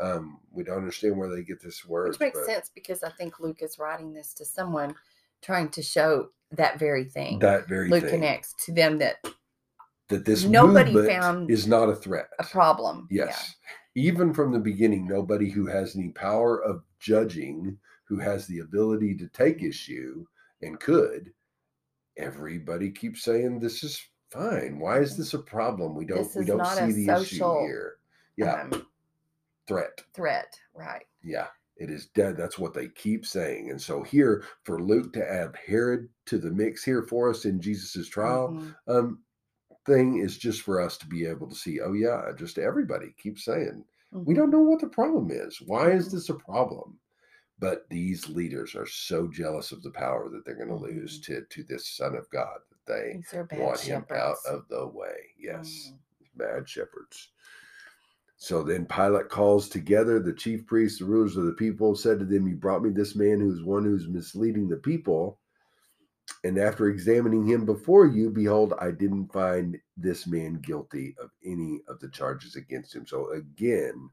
Um, 0.01 0.39
we 0.51 0.65
don't 0.65 0.79
understand 0.79 1.17
where 1.17 1.29
they 1.29 1.43
get 1.43 1.63
this 1.63 1.85
word. 1.85 2.09
Which 2.09 2.21
makes 2.21 2.45
sense 2.47 2.71
because 2.75 3.03
I 3.03 3.11
think 3.11 3.41
Luke 3.41 3.63
is 3.63 3.79
writing 3.79 4.13
this 4.13 4.33
to 4.35 4.45
someone 4.45 4.95
trying 5.43 5.69
to 5.71 5.83
show 5.83 6.31
that 6.53 6.79
very 6.79 7.05
thing. 7.05 7.39
That 7.41 7.69
very 7.69 7.89
Luke 7.89 8.03
thing 8.03 8.11
connects 8.11 8.55
to 8.65 8.73
them 8.73 8.99
that 8.99 9.17
that 10.09 10.25
this 10.25 10.45
nobody 10.45 10.95
found 11.07 11.51
is 11.51 11.67
not 11.67 11.89
a 11.89 11.97
threat. 11.97 12.29
a 12.39 12.45
problem. 12.45 13.09
Yeah. 13.11 13.27
Yes. 13.27 13.55
Even 13.95 14.33
from 14.33 14.53
the 14.53 14.59
beginning, 14.59 15.07
nobody 15.07 15.51
who 15.51 15.67
has 15.67 15.97
any 15.97 16.11
power 16.11 16.63
of 16.63 16.83
judging, 16.99 17.77
who 18.05 18.19
has 18.19 18.47
the 18.47 18.61
ability 18.61 19.15
to 19.17 19.29
take 19.29 19.63
issue 19.63 20.25
and 20.63 20.81
could, 20.81 21.33
everybody 22.17 22.91
keeps 22.91 23.23
saying 23.23 23.61
this 23.61 23.83
is 23.83 24.01
fine. 24.31 24.79
Why 24.79 24.99
is 25.01 25.17
this 25.17 25.35
a 25.35 25.39
problem? 25.39 25.95
We 25.95 26.07
don't 26.07 26.35
we 26.35 26.45
don't 26.45 26.65
see 26.67 26.93
the 26.93 27.07
social, 27.07 27.57
issue 27.59 27.67
here. 27.67 27.97
Yeah, 28.37 28.63
Um, 28.63 28.87
threat. 29.73 30.03
threat, 30.15 30.59
right? 30.75 31.05
Yeah, 31.23 31.49
it 31.77 31.91
is 31.91 32.07
dead. 32.09 32.37
That's 32.37 32.59
what 32.59 32.75
they 32.75 32.89
keep 32.89 33.27
saying. 33.27 33.71
And 33.71 33.81
so 33.81 34.03
here 34.03 34.45
for 34.65 34.81
Luke 34.83 35.13
to 35.15 35.31
add 35.31 35.57
Herod 35.67 36.09
to 36.27 36.39
the 36.39 36.51
mix 36.51 36.85
here 36.85 37.03
for 37.03 37.31
us 37.31 37.45
in 37.45 37.61
Jesus's 37.61 38.09
trial, 38.09 38.49
Mhm. 38.49 38.77
um 38.89 39.25
thing 39.87 40.19
is 40.19 40.39
just 40.39 40.63
for 40.63 40.81
us 40.81 40.97
to 40.99 41.07
be 41.09 41.27
able 41.27 41.49
to 41.49 41.57
see, 41.57 41.81
oh 41.81 41.93
yeah, 41.93 42.31
just 42.37 42.59
everybody 42.59 43.13
keeps 43.19 43.45
saying 43.45 43.85
we 44.25 44.35
Mhm. 44.35 44.37
don't 44.37 44.51
know 44.51 44.61
what 44.63 44.81
the 44.81 44.89
problem 44.89 45.31
is. 45.31 45.61
Why 45.63 45.91
is 45.91 46.09
Mhm. 46.09 46.13
this 46.13 46.29
a 46.29 46.35
problem? 46.35 47.01
But 47.59 47.89
these 47.91 48.29
leaders 48.29 48.75
are 48.75 48.87
so 48.87 49.29
jealous 49.29 49.73
of 49.73 49.83
the 49.83 49.91
power 49.93 50.29
that 50.31 50.45
they're 50.45 50.57
going 50.57 50.69
to 50.69 50.75
Mm-hmm. 50.75 50.99
lose 51.01 51.21
to 51.23 51.45
to 51.45 51.63
this 51.65 51.89
Son 51.89 52.15
of 52.17 52.29
God 52.31 52.61
that 52.71 52.87
they 52.93 53.15
These 53.19 53.35
are 53.35 53.45
bad 53.45 53.61
want 53.61 53.81
him 53.81 54.07
out 54.11 54.39
of 54.47 54.69
the 54.69 54.87
way. 54.87 55.35
Yes, 55.39 55.93
Mhm. 55.93 55.99
bad 56.37 56.69
shepherds. 56.69 57.33
So 58.43 58.65
then 58.65 58.87
Pilate 58.87 59.29
calls 59.29 59.69
together 59.69 60.19
the 60.19 60.33
chief 60.33 60.67
priests, 60.67 60.99
the 60.99 61.05
rulers 61.05 61.37
of 61.37 61.45
the 61.45 61.53
people, 61.53 61.95
said 61.95 62.19
to 62.19 62.25
them, 62.25 62.49
You 62.49 62.57
brought 62.57 62.83
me 62.83 62.91
this 62.91 63.15
man 63.15 63.39
who's 63.39 63.63
one 63.63 63.85
who's 63.85 64.09
misleading 64.09 64.69
the 64.69 64.79
people. 64.79 65.39
And 66.43 66.59
after 66.59 66.89
examining 66.89 67.47
him 67.47 67.65
before 67.65 68.05
you, 68.05 68.31
behold, 68.31 68.75
I 68.81 68.91
didn't 68.91 69.33
find 69.33 69.79
this 69.97 70.27
man 70.27 70.55
guilty 70.55 71.15
of 71.23 71.31
any 71.45 71.83
of 71.87 72.01
the 72.01 72.09
charges 72.09 72.57
against 72.57 72.97
him. 72.97 73.07
So 73.07 73.31
again, 73.31 74.11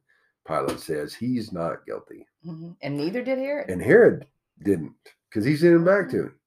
Pilate 0.48 0.80
says 0.80 1.16
he's 1.16 1.52
not 1.52 1.84
guilty. 1.88 2.28
Mhm. 2.46 2.78
And 2.84 2.98
neither 2.98 3.24
did 3.24 3.40
Herod. 3.40 3.72
And 3.72 3.82
Herod 3.82 4.28
didn't 4.62 4.94
because 5.28 5.44
he 5.44 5.58
sent 5.58 5.74
him 5.74 5.86
back 5.86 6.08
to 6.12 6.26
him. 6.26 6.40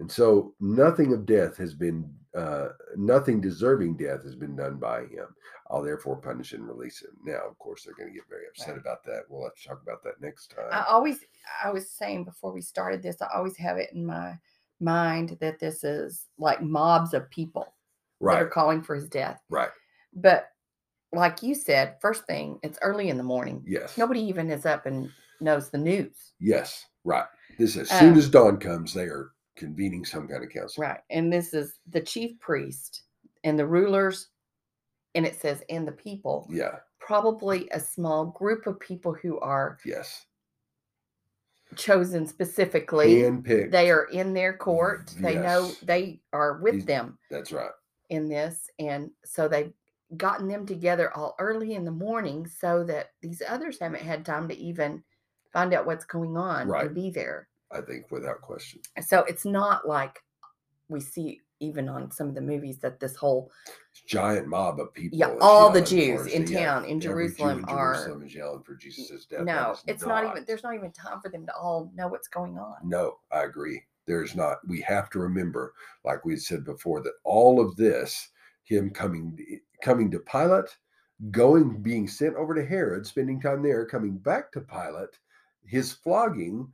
And 0.00 0.10
so 0.10 0.56
nothing 0.58 1.12
of 1.12 1.24
death 1.24 1.56
has 1.58 1.72
been, 1.72 2.12
uh, 2.36 2.68
nothing 2.96 3.40
deserving 3.40 3.96
death 3.96 4.22
has 4.22 4.36
been 4.36 4.54
done 4.56 4.76
by 4.76 5.00
him. 5.00 5.26
I'll 5.70 5.82
therefore 5.82 6.16
punish 6.20 6.52
and 6.52 6.66
release 6.66 7.00
him. 7.02 7.10
Now, 7.24 7.40
of 7.48 7.58
course, 7.58 7.82
they're 7.84 7.94
going 7.94 8.08
to 8.08 8.14
get 8.14 8.28
very 8.28 8.44
upset 8.48 8.70
Right. 8.74 8.78
about 8.80 9.02
that. 9.04 9.22
We'll 9.28 9.44
have 9.44 9.54
to 9.54 9.68
talk 9.68 9.82
about 9.82 10.02
that 10.04 10.20
next 10.20 10.48
time. 10.54 10.66
I 10.70 10.84
always, 10.88 11.18
I 11.64 11.70
was 11.70 11.90
saying 11.90 12.24
before 12.24 12.52
we 12.52 12.60
started 12.60 13.02
this, 13.02 13.20
I 13.22 13.28
always 13.34 13.56
have 13.56 13.78
it 13.78 13.90
in 13.92 14.04
my 14.06 14.38
mind 14.80 15.36
that 15.40 15.58
this 15.58 15.84
is 15.84 16.26
like 16.38 16.62
mobs 16.62 17.14
of 17.14 17.28
people 17.30 17.74
that 18.20 18.40
are 18.42 18.48
calling 18.48 18.82
for 18.82 18.94
his 18.94 19.08
death. 19.08 19.40
right. 19.48 19.70
But 20.14 20.48
like 21.12 21.42
you 21.42 21.54
said, 21.54 21.96
first 22.00 22.24
thing, 22.26 22.58
it's 22.62 22.78
early 22.82 23.08
in 23.08 23.16
the 23.16 23.22
morning. 23.24 23.64
Yes. 23.66 23.96
Nobody 23.98 24.20
even 24.20 24.50
is 24.50 24.66
up 24.66 24.86
and 24.86 25.10
knows 25.40 25.70
the 25.70 25.78
news. 25.78 26.32
Yes, 26.38 26.86
right. 27.04 27.26
This 27.58 27.76
as 27.76 27.88
soon 27.90 28.12
Um, 28.12 28.18
as 28.18 28.28
dawn 28.28 28.58
comes, 28.58 28.94
they 28.94 29.04
are 29.04 29.32
convening 29.60 30.04
some 30.04 30.26
kind 30.26 30.42
of 30.42 30.50
council. 30.50 30.82
Right. 30.82 31.00
And 31.10 31.32
this 31.32 31.54
is 31.54 31.78
the 31.88 32.00
chief 32.00 32.38
priest 32.40 33.02
and 33.44 33.58
the 33.58 33.66
rulers, 33.66 34.28
and 35.14 35.24
it 35.26 35.40
says, 35.40 35.62
and 35.70 35.86
the 35.86 35.92
people, 35.92 36.46
Yeah. 36.50 36.80
probably 36.98 37.68
a 37.70 37.78
small 37.80 38.26
group 38.26 38.66
of 38.66 38.80
people 38.80 39.12
who 39.14 39.38
are 39.40 39.78
Yes. 39.84 40.26
chosen 41.76 42.26
specifically. 42.26 43.16
Handpicked. 43.22 43.70
They 43.70 43.90
are 43.90 44.04
in 44.04 44.32
their 44.34 44.56
court. 44.56 45.14
They 45.18 45.36
know 45.36 45.70
they 45.82 46.20
are 46.32 46.58
with 46.58 46.74
These- 46.74 46.86
them 46.86 47.18
That's 47.30 47.52
right. 47.52 47.70
in 48.08 48.28
this. 48.28 48.68
And 48.78 49.10
so 49.24 49.46
they've 49.46 49.72
gotten 50.16 50.48
them 50.48 50.66
together 50.66 51.12
all 51.16 51.36
early 51.38 51.74
in 51.74 51.84
the 51.84 51.90
morning 51.92 52.46
so 52.46 52.82
that 52.84 53.10
these 53.20 53.42
others 53.46 53.78
haven't 53.78 54.02
had 54.02 54.24
time 54.26 54.48
to 54.48 54.56
even 54.56 55.04
find 55.52 55.72
out 55.72 55.86
what's 55.86 56.04
going 56.04 56.36
on 56.36 56.66
Right. 56.68 56.86
and 56.86 56.94
be 56.94 57.10
there. 57.10 57.48
I 57.72 57.80
think 57.80 58.10
without 58.10 58.40
question. 58.40 58.80
So 59.06 59.20
it's 59.24 59.44
not 59.44 59.86
like 59.86 60.18
we 60.88 61.00
see 61.00 61.40
even 61.60 61.88
on 61.88 62.10
some 62.10 62.28
of 62.28 62.34
the 62.34 62.40
movies 62.40 62.78
that 62.78 62.98
this 63.00 63.14
whole 63.16 63.50
Giant 64.06 64.48
mob 64.48 64.80
of 64.80 64.92
people. 64.94 65.18
Yeah, 65.18 65.34
all 65.40 65.70
the 65.70 65.82
Jews 65.82 66.26
in 66.26 66.46
Yeah, 66.46 66.64
town 66.64 66.84
in 66.84 67.02
every 67.04 67.28
Jew 67.28 67.34
Jerusalem 67.34 67.58
in 67.58 67.64
are- 67.66 67.94
Jerusalem 67.94 68.22
is 68.24 68.34
yelling 68.34 68.62
for 68.62 68.74
Jesus' 68.74 69.26
death. 69.26 69.42
No, 69.42 69.76
it's 69.86 70.06
not 70.06 70.24
even 70.24 70.44
there's 70.46 70.62
not 70.62 70.74
even 70.74 70.90
time 70.92 71.20
for 71.20 71.28
them 71.28 71.46
to 71.46 71.54
all 71.54 71.92
know 71.94 72.08
what's 72.08 72.28
going 72.28 72.58
on. 72.58 72.76
No, 72.82 73.18
I 73.30 73.44
agree. 73.44 73.82
There's 74.06 74.34
not. 74.34 74.58
We 74.66 74.80
have 74.82 75.10
to 75.10 75.18
remember, 75.18 75.74
like 76.04 76.24
we 76.24 76.36
said 76.36 76.64
before, 76.64 77.02
that 77.02 77.12
all 77.24 77.60
of 77.60 77.76
this, 77.76 78.30
him 78.64 78.90
coming 78.90 79.60
coming 79.82 80.10
to 80.12 80.18
Pilate, 80.20 80.76
going 81.30 81.82
being 81.82 82.08
sent 82.08 82.34
over 82.36 82.54
to 82.54 82.64
Herod, 82.64 83.06
spending 83.06 83.40
time 83.40 83.62
there, 83.62 83.84
coming 83.86 84.16
back 84.16 84.50
to 84.52 84.60
Pilate, 84.60 85.18
his 85.64 85.92
flogging, 85.92 86.72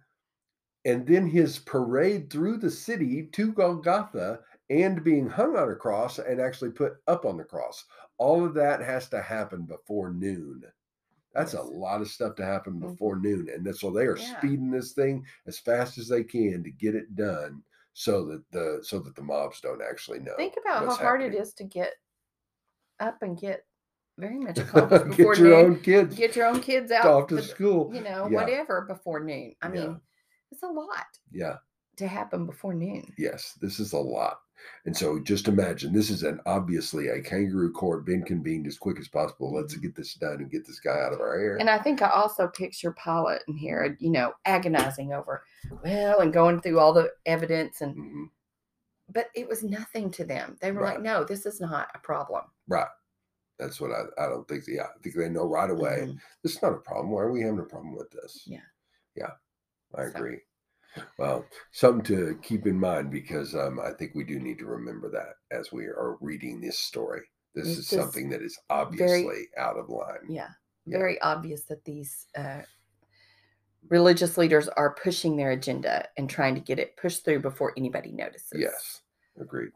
and 0.87 1.07
then 1.07 1.27
his 1.27 1.59
parade 1.59 2.31
through 2.31 2.57
the 2.57 2.71
city 2.71 3.27
to 3.33 3.53
Golgotha 3.53 4.41
and 4.71 5.05
being 5.05 5.29
hung 5.29 5.57
on 5.57 5.71
a 5.71 5.75
cross 5.75 6.19
and 6.19 6.41
actually 6.41 6.71
put 6.71 6.95
up 7.07 7.27
on 7.27 7.37
the 7.37 7.45
cross. 7.45 7.85
All 8.19 8.45
of 8.45 8.55
that 8.55 8.81
has 8.81 9.09
to 9.11 9.21
happen 9.21 9.63
before 9.65 10.11
noon. 10.13 10.63
That's 11.35 11.53
a 11.55 11.61
lot 11.63 12.01
of 12.01 12.09
stuff 12.09 12.35
to 12.37 12.45
happen 12.45 12.75
Mhm. 12.75 12.81
before 12.93 13.17
noon. 13.17 13.49
And 13.51 13.67
that's 13.67 13.81
so 13.81 13.91
they 13.91 14.07
are 14.07 14.17
Yeah. 14.17 14.39
speeding 14.39 14.71
this 14.71 14.93
thing 14.93 15.27
as 15.47 15.59
fast 15.59 15.99
as 15.99 16.09
they 16.09 16.25
can 16.25 16.65
to 16.65 16.71
get 16.71 16.95
it 16.95 17.15
done 17.15 17.63
so 17.93 18.25
that 18.27 18.43
the 18.53 18.79
so 18.83 18.99
that 19.01 19.15
the 19.15 19.23
mobs 19.23 19.61
don't 19.61 19.83
actually 19.83 20.21
know. 20.21 20.35
Think 20.37 20.55
about 20.57 20.81
how 20.81 20.87
what's 20.87 20.99
hard 20.99 21.21
it 21.21 21.35
is 21.35 21.53
to 21.55 21.65
get 21.65 21.95
up 23.01 23.23
and 23.23 23.39
get 23.39 23.67
very 24.19 24.39
much 24.39 24.57
accomplished 24.59 25.17
before 25.17 25.35
get 25.35 25.43
your 25.43 25.51
noon. 25.51 25.67
own 25.73 25.81
kids 25.81 26.17
Get 26.17 26.37
your 26.37 26.47
own 26.47 26.61
kids 26.61 26.91
out 26.91 27.07
off 27.07 27.29
to 27.29 27.37
the- 27.37 27.43
school. 27.43 27.95
you 27.95 28.01
know, 28.01 28.29
Yeah. 28.31 28.37
whatever 28.41 28.83
before 28.83 29.21
noon. 29.21 29.55
I 29.61 29.67
Yeah. 29.69 29.73
mean, 29.73 30.01
it's 30.51 30.63
a 30.63 30.67
lot 30.69 31.07
Yeah. 31.31 31.57
to 31.97 32.07
happen 32.09 32.47
before 32.47 32.75
noon. 32.75 33.13
Yes, 33.19 33.55
this 33.61 33.79
is 33.81 33.93
a 33.93 33.99
lot. 33.99 34.41
And 34.87 34.97
so 34.97 35.19
just 35.21 35.49
imagine 35.49 35.93
this 35.93 36.09
is 36.11 36.23
an 36.23 36.41
obviously 36.47 37.09
a 37.09 37.21
kangaroo 37.21 37.73
court 37.73 38.05
been 38.07 38.23
convened 38.23 38.67
as 38.67 38.79
quick 38.79 38.99
as 38.99 39.07
possible. 39.09 39.53
Let's 39.55 39.75
get 39.77 39.95
this 39.95 40.15
done 40.15 40.37
and 40.37 40.51
get 40.51 40.67
this 40.67 40.81
guy 40.81 40.99
out 40.99 41.13
of 41.13 41.21
our 41.21 41.39
hair. 41.39 41.53
Mm-hmm. 41.53 41.61
And 41.61 41.71
I 41.71 41.79
think 41.79 42.01
I 42.03 42.09
also 42.11 42.49
picture 42.49 42.93
Pilate 42.93 43.43
in 43.49 43.57
here, 43.57 43.97
you 44.01 44.11
know, 44.11 44.33
agonizing 44.47 45.13
over, 45.13 45.45
well, 45.85 46.21
and 46.21 46.33
going 46.33 46.61
through 46.63 46.79
all 46.81 46.93
the 46.95 47.13
evidence 47.27 47.81
and 47.83 47.95
Mhm. 47.97 48.31
but 49.09 49.29
it 49.35 49.47
was 49.47 49.63
nothing 49.63 50.11
to 50.13 50.25
them. 50.25 50.57
They 50.61 50.73
were 50.73 50.81
Right. 50.81 50.95
like, 50.95 51.03
no, 51.03 51.23
this 51.23 51.47
is 51.47 51.61
not 51.61 51.91
a 51.95 51.99
problem. 51.99 52.45
Right. 52.67 52.89
That's 53.59 53.81
what 53.81 53.93
I, 53.93 54.03
I 54.19 54.29
don't 54.29 54.47
think. 54.49 54.65
Yeah, 54.67 54.85
I 54.85 54.99
think 55.03 55.15
they 55.15 55.29
know 55.29 55.47
right 55.47 55.71
away. 55.71 56.07
Mhm. 56.09 56.21
This 56.43 56.57
is 56.57 56.63
not 56.63 56.73
a 56.73 56.79
problem. 56.79 57.11
Why 57.11 57.23
are 57.23 57.31
we 57.31 57.43
having 57.43 57.61
a 57.61 57.65
problem 57.65 57.95
with 57.95 58.11
this? 58.11 58.43
Yeah. 58.47 58.65
Yeah, 59.15 59.31
I 59.95 60.05
agree. 60.05 60.39
Well, 61.19 61.45
something 61.73 62.05
to 62.05 62.39
keep 62.43 62.67
in 62.67 62.79
mind 62.79 63.11
because 63.11 63.55
um, 63.55 63.79
I 63.79 63.93
think 63.93 64.15
we 64.15 64.25
do 64.25 64.41
need 64.41 64.59
to 64.59 64.67
remember 64.67 65.11
that 65.11 65.57
as 65.57 65.71
we 65.73 65.85
are 65.85 66.17
reading 66.21 66.61
this 66.61 66.79
story. 66.79 67.23
This 67.55 67.69
It's 67.69 67.79
is 67.79 67.89
just 67.89 68.03
something 68.03 68.31
that 68.31 68.43
is 68.43 68.59
obviously 68.71 69.49
out 69.59 69.77
of 69.77 69.89
line. 69.89 70.27
Yeah. 70.29 70.49
Yeah. 70.87 70.99
Very 70.99 71.21
obvious 71.21 71.63
that 71.65 71.85
these 71.85 72.27
uh, 72.37 72.63
religious 73.89 74.39
leaders 74.39 74.69
are 74.69 74.95
pushing 74.95 75.37
their 75.37 75.51
agenda 75.51 76.07
and 76.17 76.29
trying 76.29 76.55
to 76.55 76.61
get 76.61 76.79
it 76.79 76.97
pushed 76.97 77.25
through 77.25 77.41
before 77.41 77.73
anybody 77.77 78.13
notices. 78.13 78.61
Yes, 78.61 79.03
agreed. 79.41 79.71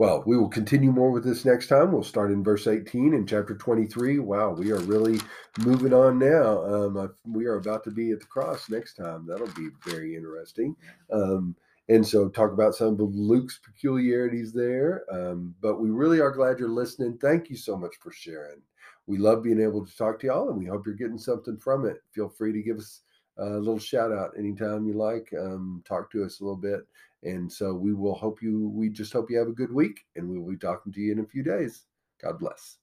Well, 0.00 0.22
we 0.24 0.38
will 0.38 0.48
continue 0.48 0.92
more 0.92 1.10
with 1.10 1.24
this 1.24 1.44
next 1.44 1.66
time. 1.66 1.92
We'll 1.92 2.02
start 2.02 2.30
in 2.30 2.42
verse 2.42 2.66
18 2.66 3.12
in 3.12 3.26
chapter 3.26 3.54
23. 3.54 4.18
Wow, 4.18 4.52
we 4.52 4.72
are 4.72 4.78
really 4.78 5.20
moving 5.58 5.92
on 5.92 6.18
now. 6.18 6.64
Um, 6.64 7.12
we 7.26 7.44
are 7.44 7.56
about 7.56 7.84
to 7.84 7.90
be 7.90 8.10
at 8.10 8.20
the 8.20 8.24
cross 8.24 8.70
next 8.70 8.94
time. 8.94 9.26
That'll 9.26 9.46
be 9.48 9.68
very 9.84 10.16
interesting. 10.16 10.74
Um, 11.12 11.54
and 11.90 12.06
so, 12.06 12.30
talk 12.30 12.50
about 12.50 12.74
some 12.74 12.98
of 12.98 13.14
Luke's 13.14 13.60
peculiarities 13.62 14.54
there. 14.54 15.04
Um, 15.12 15.54
but 15.60 15.82
we 15.82 15.90
really 15.90 16.22
are 16.22 16.30
glad 16.30 16.58
you're 16.58 16.70
listening. 16.70 17.18
Thank 17.18 17.50
you 17.50 17.56
so 17.56 17.76
much 17.76 17.96
for 18.00 18.10
sharing. 18.10 18.62
We 19.06 19.18
love 19.18 19.42
being 19.42 19.60
able 19.60 19.84
to 19.84 19.96
talk 19.98 20.18
to 20.20 20.28
y'all, 20.28 20.48
and 20.48 20.58
we 20.58 20.64
hope 20.64 20.86
you're 20.86 20.94
getting 20.94 21.18
something 21.18 21.58
from 21.58 21.84
it. 21.84 21.98
Feel 22.14 22.30
free 22.30 22.54
to 22.54 22.62
give 22.62 22.78
us 22.78 23.02
a 23.36 23.44
little 23.44 23.78
shout 23.78 24.12
out 24.12 24.30
anytime 24.38 24.86
you 24.86 24.94
like. 24.94 25.30
Um, 25.38 25.82
talk 25.86 26.10
to 26.12 26.24
us 26.24 26.40
a 26.40 26.44
little 26.44 26.56
bit. 26.56 26.86
And 27.22 27.52
so 27.52 27.74
we 27.74 27.92
will 27.92 28.14
hope 28.14 28.42
you, 28.42 28.68
we 28.74 28.88
just 28.88 29.12
hope 29.12 29.30
you 29.30 29.38
have 29.38 29.48
a 29.48 29.52
good 29.52 29.72
week 29.72 30.00
and 30.16 30.28
we 30.28 30.38
will 30.38 30.50
be 30.50 30.56
talking 30.56 30.92
to 30.92 31.00
you 31.00 31.12
in 31.12 31.20
a 31.20 31.26
few 31.26 31.42
days. 31.42 31.86
God 32.22 32.38
bless. 32.38 32.79